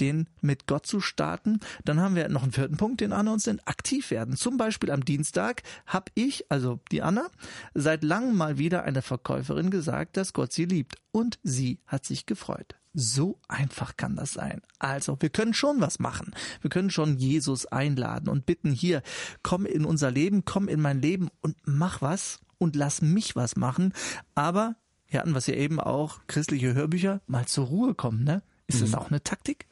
den 0.00 0.28
mit 0.40 0.66
Gott 0.66 0.86
zu 0.86 1.00
starten. 1.00 1.60
Dann 1.84 2.00
haben 2.00 2.16
wir 2.16 2.28
noch 2.28 2.42
einen 2.42 2.52
vierten 2.52 2.76
Punkt, 2.76 3.00
den 3.00 3.12
Anna 3.12 3.32
uns 3.32 3.46
nennt, 3.46 3.66
aktiv 3.68 4.10
werden. 4.10 4.36
Zum 4.36 4.56
Beispiel 4.56 4.90
am 4.90 5.04
Dienstag 5.04 5.62
habe 5.86 6.10
ich, 6.14 6.50
also 6.50 6.80
die 6.90 7.02
Anna, 7.02 7.28
seit 7.74 8.02
langem 8.02 8.36
mal 8.36 8.58
wieder 8.58 8.84
einer 8.84 9.02
Verkäuferin 9.02 9.70
gesagt, 9.70 10.16
dass 10.16 10.32
Gott 10.32 10.52
sie 10.52 10.64
liebt. 10.64 10.96
Und 11.12 11.38
sie 11.42 11.80
hat 11.86 12.04
sich 12.04 12.26
gefreut. 12.26 12.74
So 12.92 13.40
einfach 13.48 13.96
kann 13.96 14.14
das 14.14 14.32
sein. 14.32 14.62
Also, 14.78 15.16
wir 15.20 15.28
können 15.28 15.52
schon 15.52 15.80
was 15.80 15.98
machen. 15.98 16.32
Wir 16.60 16.70
können 16.70 16.90
schon 16.90 17.18
Jesus 17.18 17.66
einladen 17.66 18.28
und 18.28 18.46
bitten, 18.46 18.70
hier, 18.70 19.02
komm 19.42 19.66
in 19.66 19.84
unser 19.84 20.12
Leben, 20.12 20.44
komm 20.44 20.68
in 20.68 20.80
mein 20.80 21.02
Leben 21.02 21.28
und 21.40 21.56
mach 21.64 22.02
was 22.02 22.40
und 22.58 22.76
lass 22.76 23.02
mich 23.02 23.34
was 23.34 23.56
machen. 23.56 23.92
Aber 24.36 24.76
wir 25.08 25.20
hatten 25.20 25.34
was 25.34 25.48
ja 25.48 25.54
eben 25.54 25.80
auch, 25.80 26.20
christliche 26.28 26.74
Hörbücher, 26.74 27.20
mal 27.26 27.46
zur 27.46 27.66
Ruhe 27.66 27.94
kommen, 27.94 28.22
ne? 28.24 28.42
Ist 28.66 28.82
das 28.82 28.90
mhm. 28.90 28.94
auch 28.96 29.10
eine 29.10 29.22
Taktik? 29.22 29.66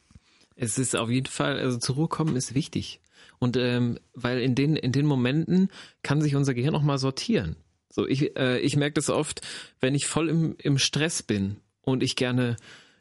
Es 0.55 0.77
ist 0.77 0.95
auf 0.95 1.09
jeden 1.09 1.27
Fall, 1.27 1.59
also 1.59 1.77
zur 1.77 1.95
Ruhe 1.95 2.07
kommen 2.07 2.35
ist 2.35 2.53
wichtig. 2.53 2.99
Und 3.39 3.57
ähm, 3.57 3.99
weil 4.13 4.39
in 4.39 4.55
den, 4.55 4.75
in 4.75 4.91
den 4.91 5.05
Momenten 5.05 5.69
kann 6.03 6.21
sich 6.21 6.35
unser 6.35 6.53
Gehirn 6.53 6.75
auch 6.75 6.83
mal 6.83 6.97
sortieren. 6.97 7.55
So, 7.89 8.07
ich, 8.07 8.37
äh, 8.37 8.59
ich 8.59 8.75
merke 8.75 8.95
das 8.95 9.09
oft, 9.09 9.41
wenn 9.79 9.95
ich 9.95 10.07
voll 10.07 10.29
im, 10.29 10.55
im 10.57 10.77
Stress 10.77 11.23
bin 11.23 11.57
und 11.81 12.03
ich 12.03 12.15
gerne 12.15 12.55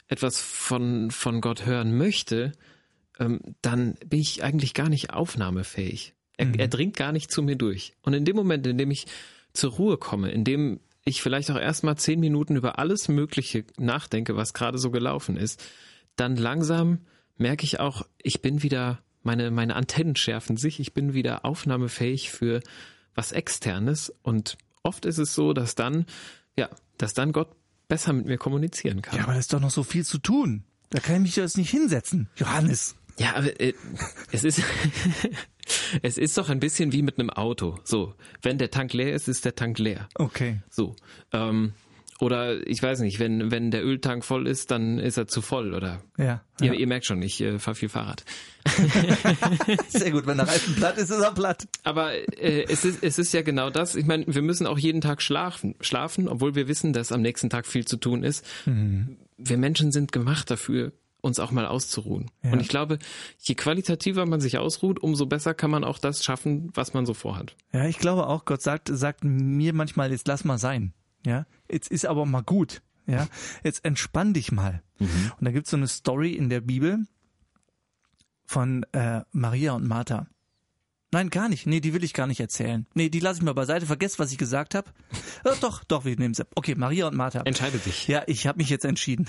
etwas 0.09 0.41
von, 0.41 1.11
von 1.11 1.41
Gott 1.41 1.65
hören 1.65 1.97
möchte, 1.97 2.53
ähm, 3.19 3.41
dann 3.63 3.95
bin 4.07 4.21
ich 4.21 4.43
eigentlich 4.43 4.75
gar 4.75 4.89
nicht 4.89 5.13
aufnahmefähig. 5.13 6.15
Er, 6.37 6.47
mhm. 6.47 6.55
er 6.55 6.69
dringt 6.69 6.97
gar 6.97 7.13
nicht 7.13 7.31
zu 7.31 7.43
mir 7.43 7.57
durch. 7.57 7.95
Und 8.03 8.15
in 8.15 8.25
dem 8.25 8.37
Moment, 8.37 8.67
in 8.67 8.79
dem 8.79 8.91
ich 8.91 9.07
zur 9.53 9.73
Ruhe 9.73 9.97
komme, 9.97 10.31
in 10.31 10.45
dem 10.45 10.81
ich 11.05 11.23
vielleicht 11.23 11.51
auch 11.51 11.59
erstmal 11.59 11.97
zehn 11.97 12.21
Minuten 12.21 12.57
über 12.57 12.79
alles 12.79 13.09
Mögliche 13.09 13.65
nachdenke, 13.79 14.37
was 14.37 14.55
gerade 14.55 14.79
so 14.79 14.91
gelaufen 14.91 15.37
ist, 15.37 15.63
dann 16.17 16.37
langsam 16.37 17.01
merke 17.37 17.65
ich 17.65 17.81
auch, 17.81 18.07
ich 18.23 18.43
bin 18.43 18.63
wieder, 18.63 19.01
meine, 19.23 19.51
meine 19.51 19.75
Antennen 19.75 20.17
schärfen 20.17 20.57
sich, 20.57 20.81
ich 20.81 20.95
bin 20.95 21.15
wieder 21.15 21.45
aufnahmefähig 21.45 22.31
für 22.31 22.61
was 23.15 23.33
Externes 23.33 24.13
und 24.23 24.57
oft 24.83 25.05
ist 25.05 25.19
es 25.19 25.35
so, 25.35 25.53
dass 25.53 25.75
dann, 25.75 26.07
ja, 26.57 26.69
dass 26.99 27.15
dann 27.15 27.33
Gott 27.33 27.49
besser 27.89 28.13
mit 28.13 28.27
mir 28.27 28.39
kommunizieren 28.39 29.03
kann. 29.03 29.19
Ja, 29.19 29.25
aber 29.25 29.33
da 29.33 29.39
ist 29.39 29.53
doch 29.53 29.61
noch 29.61 29.71
so 29.71 29.83
viel 29.83 30.05
zu 30.05 30.19
tun. 30.19 30.65
Da 30.91 31.01
kann 31.01 31.17
ich 31.17 31.23
mich 31.23 31.37
jetzt 31.37 31.57
nicht 31.57 31.71
hinsetzen. 31.71 32.29
Johannes. 32.37 32.97
Ja, 33.19 33.35
aber 33.35 33.61
äh, 33.61 33.75
es 34.31 34.45
ist 34.45 34.63
es 36.03 36.19
ist 36.19 36.39
doch 36.39 36.49
ein 36.49 36.61
bisschen 36.61 36.93
wie 36.93 37.03
mit 37.03 37.19
einem 37.19 37.31
Auto. 37.31 37.79
So, 37.85 38.15
wenn 38.41 38.59
der 38.59 38.71
Tank 38.71 38.93
leer 38.93 39.15
ist, 39.15 39.29
ist 39.29 39.45
der 39.45 39.55
Tank 39.55 39.79
leer. 39.79 40.09
Okay. 40.15 40.63
So. 40.71 40.97
Ähm, 41.33 41.75
oder 42.23 42.65
ich 42.69 42.81
weiß 42.81 43.01
nicht, 43.01 43.19
wenn, 43.19 43.51
wenn 43.51 43.73
der 43.73 43.85
Öltank 43.85 44.25
voll 44.25 44.47
ist, 44.47 44.71
dann 44.71 45.01
ist 45.01 45.17
er 45.17 45.27
zu 45.27 45.43
voll, 45.43 45.75
oder? 45.75 46.05
Ja. 46.17 46.41
Ihr, 46.61 46.69
ja. 46.69 46.73
ihr 46.75 46.87
merkt 46.87 47.05
schon, 47.05 47.21
ich 47.21 47.41
äh, 47.41 47.59
fahre 47.59 47.75
viel 47.75 47.89
Fahrrad. 47.89 48.25
Sehr 49.89 50.13
gut, 50.13 50.25
wenn 50.27 50.37
der 50.37 50.47
Reifen 50.47 50.77
platt 50.77 50.99
ist, 50.99 51.11
ist 51.11 51.21
er 51.21 51.33
platt. 51.33 51.67
Aber 51.83 52.15
äh, 52.15 52.65
es, 52.69 52.85
ist, 52.85 53.03
es 53.03 53.19
ist 53.19 53.35
ja 53.35 53.43
genau 53.43 53.71
das. 53.71 53.97
Ich 53.97 54.07
meine, 54.07 54.25
wir 54.29 54.43
müssen 54.43 54.69
auch 54.69 54.79
jeden 54.79 55.01
Tag 55.01 55.21
schlafen, 55.21 55.75
schlafen, 55.81 56.29
obwohl 56.29 56.55
wir 56.55 56.69
wissen, 56.69 56.93
dass 56.93 57.11
am 57.11 57.23
nächsten 57.23 57.51
Tag 57.51 57.67
viel 57.67 57.85
zu 57.85 57.97
tun 57.97 58.23
ist. 58.23 58.47
Mhm. 58.67 59.17
Wir 59.37 59.59
Menschen 59.59 59.91
sind 59.91 60.13
gemacht 60.13 60.49
dafür, 60.49 60.93
uns 61.23 61.39
auch 61.39 61.53
mal 61.53 61.67
auszuruhen. 61.67 62.31
Ja. 62.43 62.53
Und 62.53 62.61
ich 62.61 62.69
glaube, 62.69 62.99
je 63.39 63.55
qualitativer 63.55 64.27
man 64.27 64.41
sich 64.41 64.59
ausruht, 64.59 64.99
umso 64.99 65.25
besser 65.25 65.55
kann 65.55 65.71
man 65.71 65.85
auch 65.85 65.99
das 65.99 66.23
schaffen, 66.23 66.71
was 66.75 66.93
man 66.93 67.07
so 67.07 67.15
vorhat. 67.15 67.57
Ja, 67.73 67.87
ich 67.87 67.99
glaube 67.99 68.27
auch, 68.27 68.45
Gott 68.45 68.61
sagt, 68.61 68.91
sagt 68.93 69.25
mir 69.25 69.73
manchmal, 69.73 70.11
jetzt 70.11 70.29
lass 70.29 70.45
mal 70.45 70.59
sein. 70.59 70.93
Ja, 71.25 71.47
jetzt 71.71 71.91
ist 71.91 72.05
aber 72.05 72.27
mal 72.27 72.43
gut. 72.43 72.83
Ja, 73.07 73.27
jetzt 73.65 73.85
entspann 73.85 74.35
dich 74.35 74.53
mal. 74.53 74.83
Mhm. 74.99 75.33
Und 75.39 75.45
da 75.45 75.51
gibt's 75.51 75.71
so 75.71 75.77
eine 75.77 75.89
Story 75.89 76.33
in 76.33 76.49
der 76.49 76.61
Bibel 76.61 77.07
von 78.45 78.85
äh, 78.93 79.23
Maria 79.33 79.73
und 79.73 79.87
Martha. 79.87 80.27
Nein, 81.13 81.29
gar 81.29 81.51
nicht. 81.51 81.67
Nee, 81.67 81.81
die 81.81 81.93
will 81.93 82.05
ich 82.05 82.15
gar 82.15 82.27
nicht 82.27 82.41
erzählen. 82.41 82.87
Nee, 82.95 83.11
die 83.11 83.21
lasse 83.21 83.41
ich 83.41 83.45
mal 83.45 83.53
beiseite. 83.53 83.85
Vergesst, 83.85 84.19
was 84.19 84.33
ich 84.33 84.39
gesagt 84.39 84.75
habe. 84.75 84.91
Äh, 85.45 85.51
doch, 85.61 85.85
doch, 85.85 86.07
wir 86.07 86.17
nehmen 86.17 86.33
sie. 86.33 86.47
Okay, 86.55 86.75
Maria 86.75 87.07
und 87.07 87.15
Martha. 87.15 87.43
Entscheide 87.45 87.79
dich. 87.79 88.09
Ja, 88.09 88.23
ich 88.27 88.47
habe 88.47 88.59
mich 88.59 88.71
jetzt 88.71 88.87
entschieden. 88.87 89.27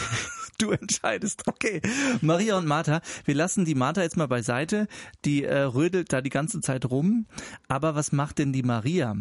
du 0.58 0.70
entscheidest. 0.70 1.42
Okay. 1.48 1.82
Maria 2.20 2.56
und 2.56 2.66
Martha, 2.66 3.00
wir 3.24 3.34
lassen 3.34 3.64
die 3.64 3.74
Martha 3.74 4.02
jetzt 4.02 4.16
mal 4.16 4.28
beiseite. 4.28 4.86
Die 5.24 5.42
äh, 5.42 5.62
rödelt 5.62 6.12
da 6.12 6.20
die 6.20 6.30
ganze 6.30 6.60
Zeit 6.60 6.84
rum. 6.86 7.26
Aber 7.66 7.96
was 7.96 8.12
macht 8.12 8.38
denn 8.38 8.52
die 8.52 8.62
Maria? 8.62 9.16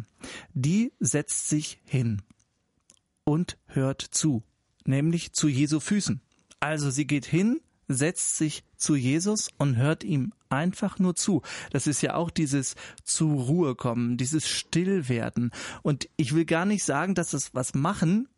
Die 0.54 0.94
setzt 1.00 1.50
sich 1.50 1.82
hin 1.86 2.22
und 3.24 3.58
hört 3.66 4.02
zu. 4.02 4.44
Nämlich 4.86 5.34
zu 5.34 5.48
Jesu 5.48 5.80
Füßen. 5.80 6.22
Also 6.60 6.92
sie 6.92 7.08
geht 7.08 7.26
hin, 7.26 7.62
setzt 7.88 8.38
sich 8.38 8.64
zu 8.86 8.96
Jesus 8.96 9.50
und 9.58 9.78
hört 9.78 10.04
ihm 10.04 10.32
einfach 10.50 11.00
nur 11.00 11.16
zu. 11.16 11.42
Das 11.72 11.88
ist 11.88 12.02
ja 12.02 12.14
auch 12.14 12.30
dieses 12.30 12.76
zur 13.04 13.34
Ruhe 13.34 13.76
kommen, 13.76 14.16
dieses 14.18 14.48
Stillwerden. 14.48 15.52
Und 15.82 16.08
ich 16.18 16.36
will 16.36 16.46
gar 16.46 16.66
nicht 16.66 16.84
sagen, 16.84 17.16
dass 17.16 17.32
das 17.32 17.54
was 17.54 17.74
machen 17.74 18.30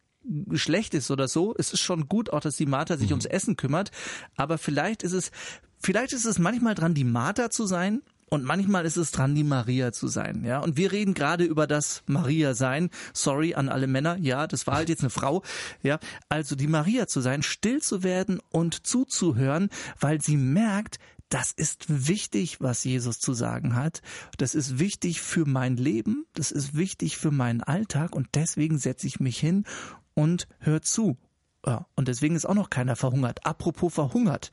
schlecht 0.54 0.94
ist 0.94 1.12
oder 1.12 1.28
so. 1.28 1.54
Es 1.58 1.74
ist 1.74 1.82
schon 1.82 2.08
gut 2.08 2.32
auch, 2.32 2.40
dass 2.40 2.58
die 2.58 2.66
Martha 2.66 2.98
sich 2.98 3.08
mhm. 3.08 3.14
ums 3.14 3.26
Essen 3.26 3.56
kümmert. 3.56 3.92
Aber 4.36 4.58
vielleicht 4.58 5.04
ist 5.04 5.14
es, 5.14 5.32
vielleicht 5.80 6.14
ist 6.14 6.26
es 6.26 6.40
manchmal 6.40 6.76
dran, 6.76 6.94
die 6.94 7.04
Martha 7.04 7.50
zu 7.50 7.66
sein. 7.66 8.02
Und 8.30 8.44
manchmal 8.44 8.86
ist 8.86 8.98
es 8.98 9.12
dran, 9.12 9.36
die 9.36 9.44
Maria 9.44 9.92
zu 9.94 10.08
sein, 10.08 10.44
ja. 10.44 10.60
Und 10.60 10.76
wir 10.76 10.92
reden 10.92 11.14
gerade 11.14 11.46
über 11.46 11.66
das 11.66 12.04
Maria 12.08 12.54
sein. 12.54 12.90
Sorry 13.14 13.56
an 13.56 13.70
alle 13.70 13.88
Männer. 13.88 14.18
Ja, 14.18 14.48
das 14.48 14.68
war 14.68 14.76
halt 14.76 14.90
jetzt 14.90 15.02
eine 15.02 15.10
Frau, 15.10 15.44
ja. 15.82 16.00
Also 16.28 16.56
die 16.56 16.68
Maria 16.68 17.08
zu 17.08 17.22
sein, 17.22 17.42
still 17.42 17.82
zu 17.82 18.04
werden 18.04 18.42
und 18.50 18.86
zuzuhören, 18.86 19.70
weil 20.00 20.22
sie 20.22 20.38
merkt, 20.38 21.00
das 21.30 21.52
ist 21.52 22.08
wichtig, 22.08 22.62
was 22.62 22.84
Jesus 22.84 23.20
zu 23.20 23.34
sagen 23.34 23.76
hat. 23.76 24.02
Das 24.38 24.56
ist 24.56 24.80
wichtig 24.80 25.22
für 25.22 25.46
mein 25.46 25.76
Leben. 25.76 26.26
Das 26.34 26.52
ist 26.52 26.76
wichtig 26.76 27.18
für 27.18 27.32
meinen 27.32 27.62
Alltag. 27.62 28.16
Und 28.16 28.30
deswegen 28.36 28.78
setze 28.78 29.08
ich 29.08 29.20
mich 29.20 29.38
hin 29.38 29.66
und 30.14 30.48
hört 30.60 30.86
zu. 30.86 31.18
Ja, 31.68 31.86
und 31.96 32.08
deswegen 32.08 32.38
ist 32.38 32.46
auch 32.46 32.54
noch 32.54 32.70
keiner 32.70 32.96
verhungert. 32.96 33.46
Apropos 33.46 33.94
verhungert. 33.94 34.52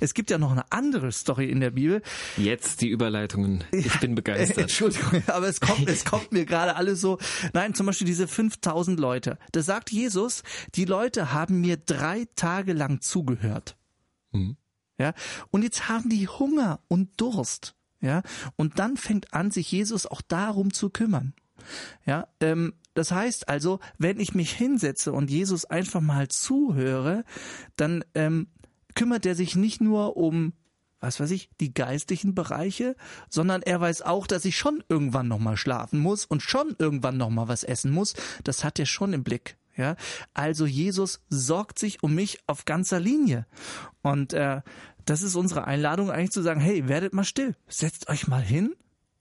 Es 0.00 0.14
gibt 0.14 0.30
ja 0.30 0.38
noch 0.38 0.50
eine 0.50 0.72
andere 0.72 1.12
Story 1.12 1.50
in 1.50 1.60
der 1.60 1.72
Bibel. 1.72 2.00
Jetzt 2.38 2.80
die 2.80 2.88
Überleitungen. 2.88 3.62
Ich 3.70 4.00
bin 4.00 4.14
begeistert. 4.14 4.56
Entschuldigung, 4.62 5.22
aber 5.26 5.46
es 5.46 5.60
kommt, 5.60 5.86
es 5.90 6.06
kommt 6.06 6.32
mir 6.32 6.46
gerade 6.46 6.76
alles 6.76 7.02
so. 7.02 7.18
Nein, 7.52 7.74
zum 7.74 7.84
Beispiel 7.84 8.06
diese 8.06 8.26
5000 8.26 8.98
Leute. 8.98 9.36
Da 9.52 9.60
sagt 9.60 9.90
Jesus, 9.90 10.42
die 10.74 10.86
Leute 10.86 11.34
haben 11.34 11.60
mir 11.60 11.76
drei 11.76 12.26
Tage 12.34 12.72
lang 12.72 13.02
zugehört. 13.02 13.76
Mhm. 14.32 14.56
Ja, 14.98 15.12
und 15.50 15.64
jetzt 15.64 15.90
haben 15.90 16.08
die 16.08 16.28
Hunger 16.28 16.80
und 16.88 17.20
Durst. 17.20 17.74
Ja, 18.00 18.22
und 18.56 18.78
dann 18.78 18.96
fängt 18.96 19.34
an, 19.34 19.50
sich 19.50 19.70
Jesus 19.70 20.06
auch 20.06 20.22
darum 20.22 20.72
zu 20.72 20.88
kümmern. 20.88 21.34
Ja, 22.06 22.26
ähm, 22.40 22.72
das 22.94 23.10
heißt 23.10 23.48
also, 23.48 23.80
wenn 23.98 24.20
ich 24.20 24.34
mich 24.34 24.52
hinsetze 24.52 25.12
und 25.12 25.30
Jesus 25.30 25.64
einfach 25.64 26.00
mal 26.00 26.28
zuhöre, 26.28 27.24
dann 27.76 28.04
ähm, 28.14 28.48
kümmert 28.94 29.26
er 29.26 29.34
sich 29.34 29.56
nicht 29.56 29.80
nur 29.80 30.16
um 30.16 30.52
was 31.04 31.20
weiß 31.20 31.30
ich, 31.32 31.50
die 31.60 31.74
geistlichen 31.74 32.34
Bereiche, 32.34 32.96
sondern 33.28 33.60
er 33.60 33.80
weiß 33.80 34.02
auch, 34.02 34.26
dass 34.26 34.44
ich 34.46 34.56
schon 34.56 34.82
irgendwann 34.88 35.28
nochmal 35.28 35.58
schlafen 35.58 35.98
muss 36.00 36.24
und 36.24 36.40
schon 36.40 36.74
irgendwann 36.78 37.18
nochmal 37.18 37.46
was 37.46 37.62
essen 37.62 37.90
muss. 37.90 38.14
Das 38.42 38.64
hat 38.64 38.78
er 38.78 38.86
schon 38.86 39.12
im 39.12 39.22
Blick. 39.22 39.56
Ja, 39.76 39.96
also 40.34 40.66
Jesus 40.66 41.20
sorgt 41.28 41.78
sich 41.78 42.02
um 42.02 42.14
mich 42.14 42.38
auf 42.46 42.64
ganzer 42.64 43.00
Linie. 43.00 43.44
Und 44.02 44.32
äh, 44.32 44.62
das 45.04 45.22
ist 45.22 45.34
unsere 45.34 45.66
Einladung 45.66 46.10
eigentlich 46.10 46.30
zu 46.30 46.42
sagen, 46.42 46.60
hey, 46.60 46.88
werdet 46.88 47.12
mal 47.12 47.24
still, 47.24 47.54
setzt 47.68 48.08
euch 48.08 48.26
mal 48.26 48.42
hin 48.42 48.74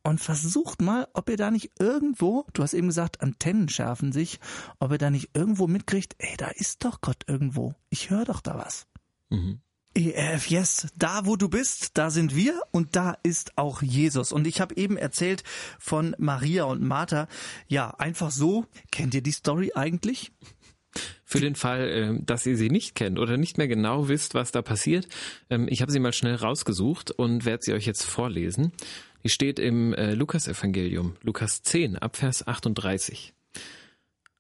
und 0.04 0.20
versucht 0.20 0.82
mal, 0.82 1.08
ob 1.14 1.30
ihr 1.30 1.38
da 1.38 1.50
nicht 1.50 1.72
irgendwo, 1.80 2.46
du 2.54 2.64
hast 2.64 2.74
eben 2.74 2.88
gesagt, 2.88 3.22
Antennen 3.22 3.70
schärfen 3.70 4.12
sich, 4.12 4.40
ob 4.80 4.92
ihr 4.92 4.98
da 4.98 5.10
nicht 5.10 5.30
irgendwo 5.34 5.68
mitkriegt, 5.68 6.16
ey, 6.20 6.36
da 6.38 6.48
ist 6.48 6.84
doch 6.84 7.02
Gott 7.02 7.24
irgendwo. 7.28 7.74
Ich 7.90 8.10
höre 8.10 8.26
doch 8.26 8.42
da 8.42 8.58
was. 8.58 8.86
Mhm. 9.30 9.62
ERF 9.96 10.50
Yes, 10.50 10.88
da 10.98 11.26
wo 11.26 11.36
du 11.36 11.50
bist, 11.50 11.98
da 11.98 12.10
sind 12.10 12.36
wir 12.36 12.60
und 12.72 12.96
da 12.96 13.16
ist 13.22 13.58
auch 13.58 13.82
Jesus. 13.84 14.32
Und 14.32 14.48
ich 14.48 14.60
habe 14.60 14.76
eben 14.76 14.98
erzählt 14.98 15.44
von 15.78 16.16
Maria 16.18 16.64
und 16.64 16.82
Martha. 16.82 17.28
Ja, 17.68 17.92
einfach 17.92 18.32
so. 18.32 18.66
Kennt 18.92 19.14
ihr 19.14 19.22
die 19.22 19.32
Story 19.32 19.72
eigentlich? 19.76 20.32
Für 21.24 21.40
den 21.40 21.56
Fall, 21.56 21.90
ähm, 21.90 22.26
dass 22.26 22.46
ihr 22.46 22.58
sie 22.58 22.70
nicht 22.70 22.96
kennt 22.96 23.18
oder 23.20 23.38
nicht 23.38 23.58
mehr 23.58 23.68
genau 23.68 24.08
wisst, 24.08 24.36
was 24.36 24.52
da 24.52 24.62
passiert, 24.62 25.08
ähm, 25.50 25.68
ich 25.70 25.82
habe 25.82 25.92
sie 25.92 26.00
mal 26.00 26.14
schnell 26.14 26.36
rausgesucht 26.36 27.12
und 27.12 27.46
werde 27.46 27.64
sie 27.64 27.74
euch 27.74 27.86
jetzt 27.86 28.04
vorlesen. 28.04 28.72
Die 29.24 29.30
steht 29.30 29.58
im 29.58 29.94
äh, 29.94 30.14
Lukas-Evangelium, 30.16 31.16
Lukas 31.22 31.64
10, 31.64 31.98
Abvers 31.98 32.46
38. 32.46 33.34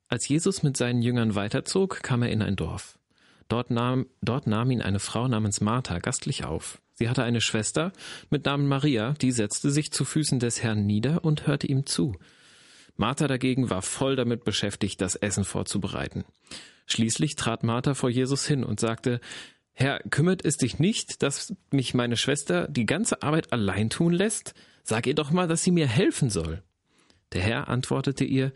Als 0.09 0.27
Jesus 0.27 0.61
mit 0.61 0.75
seinen 0.75 1.01
Jüngern 1.01 1.35
weiterzog, 1.35 2.03
kam 2.03 2.21
er 2.21 2.29
in 2.29 2.41
ein 2.41 2.57
Dorf. 2.57 2.99
Dort 3.47 3.71
nahm, 3.71 4.07
dort 4.21 4.45
nahm 4.45 4.71
ihn 4.71 4.81
eine 4.81 4.99
Frau 4.99 5.27
namens 5.29 5.61
Martha 5.61 5.99
gastlich 5.99 6.43
auf. 6.43 6.81
Sie 6.95 7.07
hatte 7.07 7.23
eine 7.23 7.39
Schwester 7.39 7.93
mit 8.29 8.45
Namen 8.45 8.67
Maria, 8.67 9.13
die 9.13 9.31
setzte 9.31 9.71
sich 9.71 9.91
zu 9.91 10.03
Füßen 10.03 10.39
des 10.39 10.61
Herrn 10.61 10.85
nieder 10.85 11.23
und 11.23 11.47
hörte 11.47 11.67
ihm 11.67 11.85
zu. 11.85 12.17
Martha 12.97 13.27
dagegen 13.27 13.69
war 13.69 13.81
voll 13.81 14.17
damit 14.17 14.43
beschäftigt, 14.43 14.99
das 14.99 15.15
Essen 15.15 15.45
vorzubereiten. 15.45 16.25
Schließlich 16.87 17.35
trat 17.35 17.63
Martha 17.63 17.93
vor 17.93 18.09
Jesus 18.09 18.45
hin 18.45 18.65
und 18.65 18.81
sagte, 18.81 19.21
Herr, 19.71 19.99
kümmert 20.11 20.45
es 20.45 20.57
dich 20.57 20.77
nicht, 20.77 21.23
dass 21.23 21.55
mich 21.71 21.93
meine 21.93 22.17
Schwester 22.17 22.67
die 22.67 22.85
ganze 22.85 23.23
Arbeit 23.23 23.51
allein 23.53 23.89
tun 23.89 24.13
lässt? 24.13 24.53
Sag 24.83 25.07
ihr 25.07 25.15
doch 25.15 25.31
mal, 25.31 25.47
dass 25.47 25.63
sie 25.63 25.71
mir 25.71 25.87
helfen 25.87 26.29
soll. 26.29 26.61
Der 27.31 27.41
Herr 27.41 27.67
antwortete 27.69 28.25
ihr, 28.25 28.51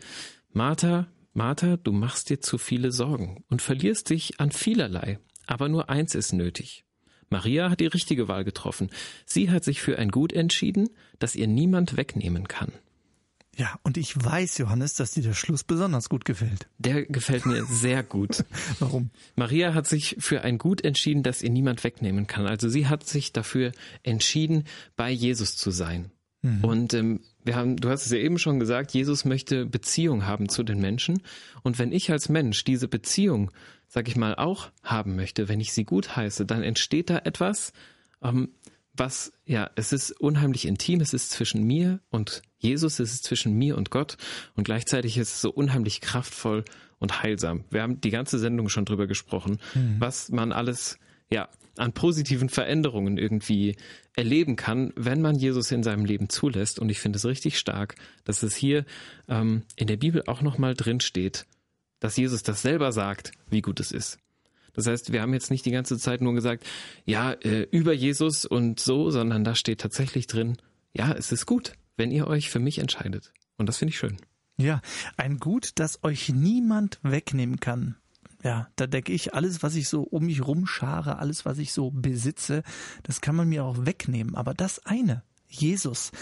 Martha, 0.52 1.08
Martha, 1.32 1.76
du 1.76 1.92
machst 1.92 2.30
dir 2.30 2.40
zu 2.40 2.58
viele 2.58 2.92
Sorgen 2.92 3.44
und 3.48 3.62
verlierst 3.62 4.10
dich 4.10 4.40
an 4.40 4.50
vielerlei, 4.50 5.18
aber 5.46 5.68
nur 5.68 5.90
eins 5.90 6.14
ist 6.14 6.32
nötig. 6.32 6.84
Maria 7.30 7.70
hat 7.70 7.80
die 7.80 7.86
richtige 7.86 8.28
Wahl 8.28 8.44
getroffen. 8.44 8.90
Sie 9.26 9.50
hat 9.50 9.64
sich 9.64 9.80
für 9.80 9.98
ein 9.98 10.10
Gut 10.10 10.32
entschieden, 10.32 10.88
das 11.18 11.36
ihr 11.36 11.46
niemand 11.46 11.96
wegnehmen 11.96 12.48
kann. 12.48 12.72
Ja, 13.56 13.78
und 13.82 13.96
ich 13.96 14.16
weiß, 14.16 14.58
Johannes, 14.58 14.94
dass 14.94 15.10
dir 15.10 15.22
der 15.22 15.34
Schluss 15.34 15.64
besonders 15.64 16.08
gut 16.08 16.24
gefällt. 16.24 16.68
Der 16.78 17.04
gefällt 17.06 17.44
mir 17.44 17.64
sehr 17.68 18.04
gut. 18.04 18.44
Warum? 18.78 19.10
Maria 19.34 19.74
hat 19.74 19.88
sich 19.88 20.16
für 20.20 20.42
ein 20.42 20.58
Gut 20.58 20.84
entschieden, 20.84 21.24
das 21.24 21.42
ihr 21.42 21.50
niemand 21.50 21.82
wegnehmen 21.82 22.28
kann. 22.28 22.46
Also 22.46 22.68
sie 22.68 22.86
hat 22.86 23.04
sich 23.04 23.32
dafür 23.32 23.72
entschieden, 24.04 24.64
bei 24.94 25.10
Jesus 25.10 25.56
zu 25.56 25.72
sein. 25.72 26.12
Mhm. 26.48 26.64
Und 26.64 26.94
ähm, 26.94 27.20
wir 27.44 27.56
haben, 27.56 27.76
du 27.76 27.88
hast 27.88 28.06
es 28.06 28.12
ja 28.12 28.18
eben 28.18 28.38
schon 28.38 28.60
gesagt, 28.60 28.92
Jesus 28.92 29.24
möchte 29.24 29.66
Beziehung 29.66 30.26
haben 30.26 30.48
zu 30.48 30.62
den 30.62 30.80
Menschen. 30.80 31.22
Und 31.62 31.78
wenn 31.78 31.92
ich 31.92 32.10
als 32.10 32.28
Mensch 32.28 32.64
diese 32.64 32.88
Beziehung, 32.88 33.50
sag 33.86 34.08
ich 34.08 34.16
mal, 34.16 34.34
auch 34.34 34.70
haben 34.82 35.16
möchte, 35.16 35.48
wenn 35.48 35.60
ich 35.60 35.72
sie 35.72 35.84
gut 35.84 36.16
heiße, 36.16 36.44
dann 36.46 36.62
entsteht 36.62 37.10
da 37.10 37.18
etwas, 37.18 37.72
ähm, 38.22 38.50
was, 38.94 39.32
ja, 39.46 39.70
es 39.76 39.92
ist 39.92 40.10
unheimlich 40.20 40.66
intim, 40.66 41.00
es 41.00 41.14
ist 41.14 41.30
zwischen 41.30 41.62
mir 41.64 42.00
und 42.10 42.42
Jesus, 42.58 42.98
es 42.98 43.12
ist 43.12 43.24
zwischen 43.24 43.54
mir 43.54 43.76
und 43.76 43.90
Gott 43.90 44.16
und 44.56 44.64
gleichzeitig 44.64 45.16
ist 45.16 45.34
es 45.34 45.40
so 45.40 45.50
unheimlich 45.50 46.00
kraftvoll 46.00 46.64
und 46.98 47.22
heilsam. 47.22 47.64
Wir 47.70 47.82
haben 47.82 48.00
die 48.00 48.10
ganze 48.10 48.38
Sendung 48.38 48.68
schon 48.68 48.84
drüber 48.84 49.06
gesprochen, 49.06 49.58
mhm. 49.74 49.96
was 49.98 50.30
man 50.30 50.52
alles, 50.52 50.98
ja, 51.30 51.48
an 51.76 51.92
positiven 51.92 52.48
Veränderungen 52.48 53.18
irgendwie 53.18 53.76
erleben 54.16 54.56
kann, 54.56 54.92
wenn 54.96 55.22
man 55.22 55.36
Jesus 55.36 55.70
in 55.70 55.82
seinem 55.82 56.04
Leben 56.04 56.28
zulässt. 56.28 56.78
Und 56.78 56.88
ich 56.88 56.98
finde 56.98 57.18
es 57.18 57.24
richtig 57.24 57.58
stark, 57.58 57.94
dass 58.24 58.42
es 58.42 58.56
hier 58.56 58.84
ähm, 59.28 59.62
in 59.76 59.86
der 59.86 59.96
Bibel 59.96 60.24
auch 60.26 60.42
nochmal 60.42 60.74
drin 60.74 61.00
steht, 61.00 61.46
dass 62.00 62.16
Jesus 62.16 62.42
das 62.42 62.62
selber 62.62 62.92
sagt, 62.92 63.32
wie 63.48 63.62
gut 63.62 63.80
es 63.80 63.92
ist. 63.92 64.18
Das 64.72 64.86
heißt, 64.86 65.12
wir 65.12 65.22
haben 65.22 65.34
jetzt 65.34 65.50
nicht 65.50 65.66
die 65.66 65.72
ganze 65.72 65.98
Zeit 65.98 66.20
nur 66.20 66.34
gesagt, 66.34 66.64
ja, 67.04 67.32
äh, 67.32 67.66
über 67.70 67.92
Jesus 67.92 68.44
und 68.44 68.78
so, 68.78 69.10
sondern 69.10 69.44
da 69.44 69.54
steht 69.54 69.80
tatsächlich 69.80 70.26
drin, 70.26 70.56
ja, 70.92 71.12
es 71.12 71.32
ist 71.32 71.46
gut, 71.46 71.72
wenn 71.96 72.10
ihr 72.10 72.26
euch 72.26 72.50
für 72.50 72.60
mich 72.60 72.78
entscheidet. 72.78 73.32
Und 73.56 73.68
das 73.68 73.78
finde 73.78 73.90
ich 73.90 73.98
schön. 73.98 74.18
Ja, 74.56 74.80
ein 75.16 75.38
Gut, 75.38 75.72
das 75.76 76.02
euch 76.02 76.30
niemand 76.30 76.98
wegnehmen 77.02 77.60
kann. 77.60 77.96
Ja, 78.42 78.68
da 78.76 78.86
denke 78.86 79.12
ich, 79.12 79.34
alles, 79.34 79.62
was 79.62 79.74
ich 79.74 79.88
so 79.88 80.02
um 80.02 80.26
mich 80.26 80.46
rumschare, 80.46 81.18
alles, 81.18 81.44
was 81.44 81.58
ich 81.58 81.72
so 81.72 81.90
besitze, 81.90 82.62
das 83.02 83.20
kann 83.20 83.34
man 83.34 83.48
mir 83.48 83.64
auch 83.64 83.84
wegnehmen. 83.84 84.36
Aber 84.36 84.54
das 84.54 84.84
eine, 84.86 85.22
Jesus. 85.48 86.12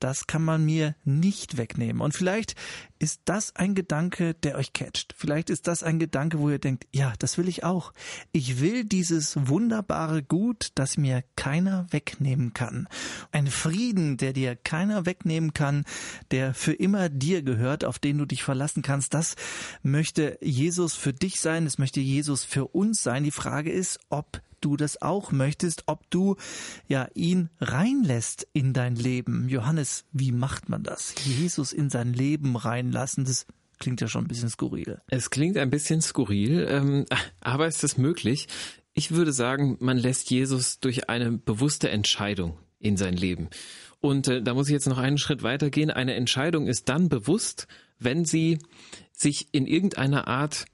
Das 0.00 0.26
kann 0.26 0.44
man 0.44 0.64
mir 0.64 0.94
nicht 1.04 1.56
wegnehmen. 1.56 2.00
Und 2.00 2.14
vielleicht 2.14 2.54
ist 2.98 3.22
das 3.26 3.54
ein 3.56 3.74
Gedanke, 3.74 4.34
der 4.34 4.56
euch 4.56 4.72
catcht. 4.72 5.14
Vielleicht 5.16 5.50
ist 5.50 5.66
das 5.66 5.82
ein 5.82 5.98
Gedanke, 5.98 6.38
wo 6.38 6.48
ihr 6.48 6.58
denkt, 6.58 6.86
ja, 6.92 7.12
das 7.18 7.36
will 7.36 7.48
ich 7.48 7.64
auch. 7.64 7.92
Ich 8.32 8.60
will 8.60 8.84
dieses 8.84 9.36
wunderbare 9.48 10.22
Gut, 10.22 10.70
das 10.76 10.96
mir 10.96 11.24
keiner 11.34 11.86
wegnehmen 11.90 12.54
kann. 12.54 12.88
Ein 13.32 13.48
Frieden, 13.48 14.16
der 14.16 14.32
dir 14.32 14.56
keiner 14.56 15.04
wegnehmen 15.04 15.52
kann, 15.52 15.84
der 16.30 16.54
für 16.54 16.72
immer 16.72 17.08
dir 17.08 17.42
gehört, 17.42 17.84
auf 17.84 17.98
den 17.98 18.18
du 18.18 18.24
dich 18.24 18.42
verlassen 18.42 18.82
kannst. 18.82 19.12
Das 19.12 19.36
möchte 19.82 20.38
Jesus 20.40 20.94
für 20.94 21.12
dich 21.12 21.40
sein. 21.40 21.66
Es 21.66 21.78
möchte 21.78 22.00
Jesus 22.00 22.44
für 22.44 22.66
uns 22.68 23.02
sein. 23.02 23.24
Die 23.24 23.30
Frage 23.30 23.70
ist, 23.70 23.98
ob 24.08 24.40
du 24.66 24.76
das 24.76 25.00
auch 25.00 25.30
möchtest, 25.30 25.84
ob 25.86 26.10
du 26.10 26.34
ja 26.88 27.08
ihn 27.14 27.50
reinlässt 27.60 28.48
in 28.52 28.72
dein 28.72 28.96
Leben. 28.96 29.48
Johannes, 29.48 30.04
wie 30.12 30.32
macht 30.32 30.68
man 30.68 30.82
das? 30.82 31.14
Jesus 31.24 31.72
in 31.72 31.88
sein 31.88 32.12
Leben 32.12 32.56
reinlassen, 32.56 33.24
das 33.24 33.46
klingt 33.78 34.00
ja 34.00 34.08
schon 34.08 34.24
ein 34.24 34.28
bisschen 34.28 34.50
skurril. 34.50 35.00
Es 35.06 35.30
klingt 35.30 35.56
ein 35.56 35.70
bisschen 35.70 36.02
skurril, 36.02 36.66
ähm, 36.68 37.06
aber 37.40 37.68
ist 37.68 37.84
es 37.84 37.96
möglich? 37.96 38.48
Ich 38.92 39.12
würde 39.12 39.32
sagen, 39.32 39.76
man 39.78 39.98
lässt 39.98 40.30
Jesus 40.30 40.80
durch 40.80 41.08
eine 41.08 41.30
bewusste 41.30 41.90
Entscheidung 41.90 42.58
in 42.80 42.96
sein 42.96 43.14
Leben. 43.14 43.48
Und 44.00 44.26
äh, 44.26 44.42
da 44.42 44.54
muss 44.54 44.66
ich 44.66 44.72
jetzt 44.72 44.88
noch 44.88 44.98
einen 44.98 45.18
Schritt 45.18 45.44
weitergehen. 45.44 45.90
Eine 45.92 46.14
Entscheidung 46.14 46.66
ist 46.66 46.88
dann 46.88 47.08
bewusst, 47.08 47.68
wenn 48.00 48.24
sie 48.24 48.58
sich 49.12 49.48
in 49.52 49.66
irgendeiner 49.66 50.26
Art, 50.26 50.64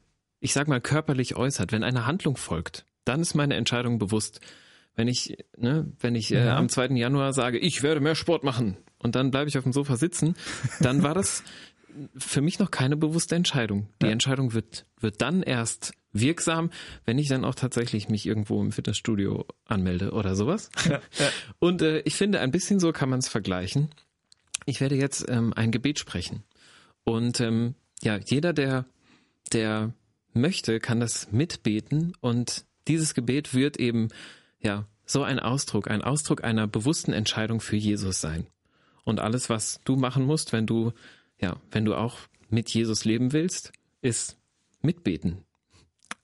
ich 0.40 0.55
sag 0.55 0.66
mal, 0.66 0.81
körperlich 0.81 1.37
äußert, 1.37 1.72
wenn 1.72 1.85
eine 1.85 2.07
Handlung 2.07 2.38
folgt 2.38 2.87
dann 3.05 3.21
ist 3.21 3.35
meine 3.35 3.55
Entscheidung 3.55 3.99
bewusst. 3.99 4.41
Wenn 4.95 5.09
ich, 5.09 5.38
ne, 5.57 5.91
wenn 6.01 6.15
ich 6.15 6.33
äh, 6.33 6.49
am 6.49 6.69
2. 6.69 6.88
Januar 6.88 7.33
sage, 7.33 7.59
ich 7.59 7.83
werde 7.83 8.01
mehr 8.01 8.15
Sport 8.15 8.45
machen 8.45 8.77
und 8.99 9.15
dann 9.15 9.31
bleibe 9.31 9.49
ich 9.49 9.57
auf 9.57 9.65
dem 9.65 9.73
Sofa 9.73 9.97
sitzen, 9.97 10.35
dann 10.81 11.03
war 11.03 11.15
das 11.15 11.43
für 12.17 12.41
mich 12.41 12.59
noch 12.59 12.71
keine 12.71 12.97
bewusste 12.97 13.35
Entscheidung. 13.35 13.88
Die 14.01 14.07
ja. 14.07 14.12
Entscheidung 14.12 14.53
wird, 14.53 14.87
wird 15.01 15.21
dann 15.23 15.43
erst 15.43 15.93
wirksam, 16.12 16.71
wenn 17.05 17.19
ich 17.19 17.29
dann 17.29 17.45
auch 17.45 17.55
tatsächlich 17.55 18.09
mich 18.09 18.27
irgendwo 18.27 18.61
im 18.61 18.73
Fitnessstudio 18.73 19.47
anmelde 19.65 20.12
oder 20.12 20.35
sowas. 20.35 20.71
Ja, 20.85 21.01
ja. 21.19 21.29
Und 21.59 21.83
äh, 21.83 22.01
ich 22.01 22.17
finde, 22.17 22.41
ein 22.41 22.51
bisschen 22.51 22.81
so 22.81 22.93
kann 22.93 23.09
man 23.09 23.19
es 23.19 23.29
vergleichen. 23.29 23.88
Ich 24.67 24.81
werde 24.81 24.95
jetzt 24.95 25.25
ähm, 25.29 25.53
ein 25.55 25.71
Gebet 25.71 25.99
sprechen. 25.99 26.45
Und 27.05 27.41
ähm, 27.41 27.75
ja, 28.03 28.19
jeder, 28.19 28.53
der, 28.53 28.85
der 29.53 29.93
möchte, 30.35 30.81
kann 30.81 31.01
das 31.01 31.33
mitbeten 31.33 32.15
und 32.21 32.65
dieses 32.88 33.14
Gebet 33.14 33.55
wird 33.55 33.79
eben, 33.79 34.09
ja, 34.61 34.87
so 35.05 35.23
ein 35.23 35.40
Ausdruck, 35.40 35.90
ein 35.90 36.03
Ausdruck 36.03 36.45
einer 36.45 36.66
bewussten 36.66 37.12
Entscheidung 37.12 37.61
für 37.61 37.77
Jesus 37.77 38.21
sein. 38.21 38.47
Und 39.05 39.21
alles, 39.21 39.51
was 39.51 39.81
du 39.85 39.97
machen 39.97 40.25
musst, 40.25 40.53
wenn 40.53 40.66
du, 40.66 40.92
ja, 41.38 41.61
wenn 41.71 41.85
du 41.85 41.95
auch 41.95 42.18
mit 42.49 42.71
Jesus 42.71 43.05
leben 43.05 43.33
willst, 43.33 43.73
ist 44.01 44.37
mitbeten. 44.81 45.45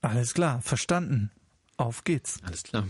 Alles 0.01 0.33
klar, 0.33 0.61
verstanden. 0.61 1.31
Auf 1.77 2.03
geht's. 2.03 2.41
Alles 2.43 2.63
klar. 2.63 2.87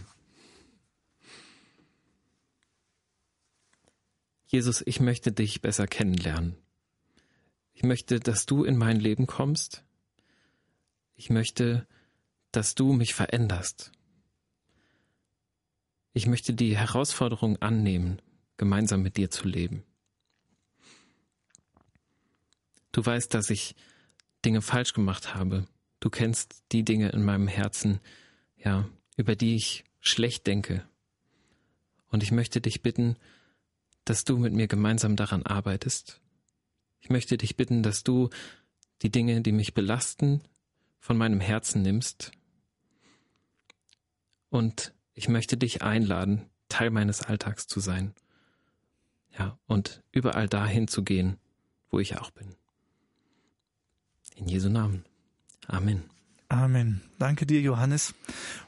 Jesus, 4.48 4.82
ich 4.86 5.00
möchte 5.00 5.32
dich 5.32 5.62
besser 5.62 5.86
kennenlernen. 5.86 6.56
Ich 7.74 7.84
möchte, 7.84 8.20
dass 8.20 8.46
du 8.46 8.64
in 8.64 8.78
mein 8.78 9.00
Leben 9.00 9.28
kommst. 9.28 9.84
Ich 11.16 11.30
möchte, 11.30 11.88
dass 12.52 12.76
du 12.76 12.94
mich 12.94 13.14
veränderst. 13.14 13.92
Ich 16.14 16.26
möchte 16.26 16.54
die 16.54 16.76
Herausforderung 16.76 17.62
annehmen, 17.62 18.22
gemeinsam 18.58 19.02
mit 19.02 19.18
dir 19.18 19.30
zu 19.30 19.48
leben. 19.48 19.84
Du 22.92 23.06
weißt, 23.06 23.34
dass 23.34 23.50
ich 23.50 23.76
Dinge 24.44 24.62
falsch 24.62 24.94
gemacht 24.94 25.36
habe. 25.36 25.66
Du 26.00 26.10
kennst 26.10 26.64
die 26.72 26.84
Dinge 26.84 27.10
in 27.10 27.24
meinem 27.24 27.48
Herzen, 27.48 28.00
ja, 28.58 28.90
über 29.16 29.36
die 29.36 29.56
ich 29.56 29.84
schlecht 30.00 30.48
denke. 30.48 30.84
Und 32.08 32.24
ich 32.24 32.32
möchte 32.32 32.62
dich 32.62 32.82
bitten, 32.82 33.16
dass 34.06 34.24
du 34.24 34.38
mit 34.38 34.54
mir 34.54 34.68
gemeinsam 34.68 35.16
daran 35.16 35.44
arbeitest. 35.44 36.20
Ich 37.00 37.10
möchte 37.10 37.38
dich 37.38 37.56
bitten, 37.56 37.84
dass 37.84 38.04
du 38.04 38.30
die 39.04 39.12
Dinge, 39.12 39.42
die 39.42 39.52
mich 39.52 39.76
belasten, 39.76 40.42
von 41.00 41.16
meinem 41.16 41.40
Herzen 41.40 41.82
nimmst 41.82 42.32
und 44.50 44.94
ich 45.14 45.28
möchte 45.28 45.58
dich 45.58 45.82
einladen, 45.82 46.46
Teil 46.70 46.92
meines 46.92 47.22
Alltags 47.22 47.68
zu 47.68 47.80
sein. 47.80 48.14
Ja, 49.38 49.58
und 49.68 50.04
überall 50.12 50.48
dahin 50.48 50.88
zu 50.88 51.04
gehen, 51.04 51.38
wo 51.90 52.00
ich 52.00 52.18
auch 52.18 52.32
bin. 52.32 52.56
In 54.36 54.48
Jesu 54.48 54.70
Namen. 54.70 55.06
Amen. 55.68 56.10
Amen. 56.50 57.02
Danke 57.20 57.46
dir, 57.46 57.62
Johannes. 57.62 58.16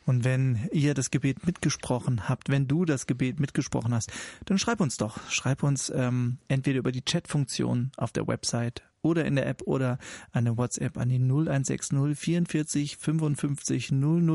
Und 0.05 0.23
wenn 0.23 0.69
ihr 0.71 0.93
das 0.93 1.09
Gebet 1.09 1.47
mitgesprochen 1.47 2.29
habt, 2.29 2.49
wenn 2.49 2.67
du 2.67 2.85
das 2.85 3.07
Gebet 3.07 3.39
mitgesprochen 3.39 3.91
hast, 3.91 4.11
dann 4.45 4.59
schreib 4.59 4.81
uns 4.81 4.97
doch. 4.97 5.17
Schreib 5.31 5.63
uns 5.63 5.89
ähm, 5.89 6.37
entweder 6.47 6.77
über 6.77 6.91
die 6.91 7.01
Chatfunktion 7.01 7.91
auf 7.97 8.11
der 8.11 8.27
Website 8.27 8.83
oder 9.01 9.25
in 9.25 9.35
der 9.35 9.47
App 9.47 9.63
oder 9.65 9.97
eine 10.31 10.57
WhatsApp 10.57 10.95
an 10.95 11.09
die 11.09 11.17
0160 11.17 12.15
44 12.15 12.97
55 12.97 13.91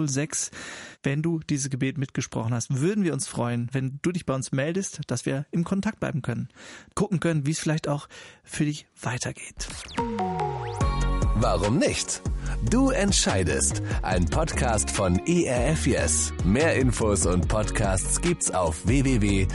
006. 0.09 0.51
Wenn 1.05 1.23
du 1.23 1.39
dieses 1.39 1.71
Gebet 1.71 1.99
mitgesprochen 1.99 2.53
hast, 2.53 2.81
würden 2.81 3.05
wir 3.05 3.13
uns 3.13 3.29
freuen, 3.29 3.69
wenn 3.71 4.01
du 4.03 4.11
dich 4.11 4.27
bei 4.27 4.35
uns 4.35 4.51
meldest, 4.51 5.03
dass 5.07 5.25
wir 5.25 5.47
im 5.53 5.63
Kontakt 5.63 6.01
bleiben 6.01 6.21
können. 6.21 6.49
Gucken 6.97 7.21
können, 7.21 7.47
wie 7.47 7.53
es 7.53 7.61
vielleicht 7.61 7.87
auch 7.87 8.09
für 8.43 8.65
dich 8.65 8.89
weitergeht. 9.01 9.69
Warum 11.39 11.79
nicht? 11.79 12.23
Du 12.71 12.89
entscheidest. 12.91 13.83
Ein 14.01 14.25
Podcast 14.25 14.91
von 14.91 15.21
ERF 15.27 15.87
Yes. 15.87 16.33
Mehr 16.45 16.77
Infos 16.77 17.27
und 17.27 17.47
Podcasts 17.47 18.23
gibt's 18.23 18.51
auf 18.51 18.87
www.erfyes.de. 18.87 19.47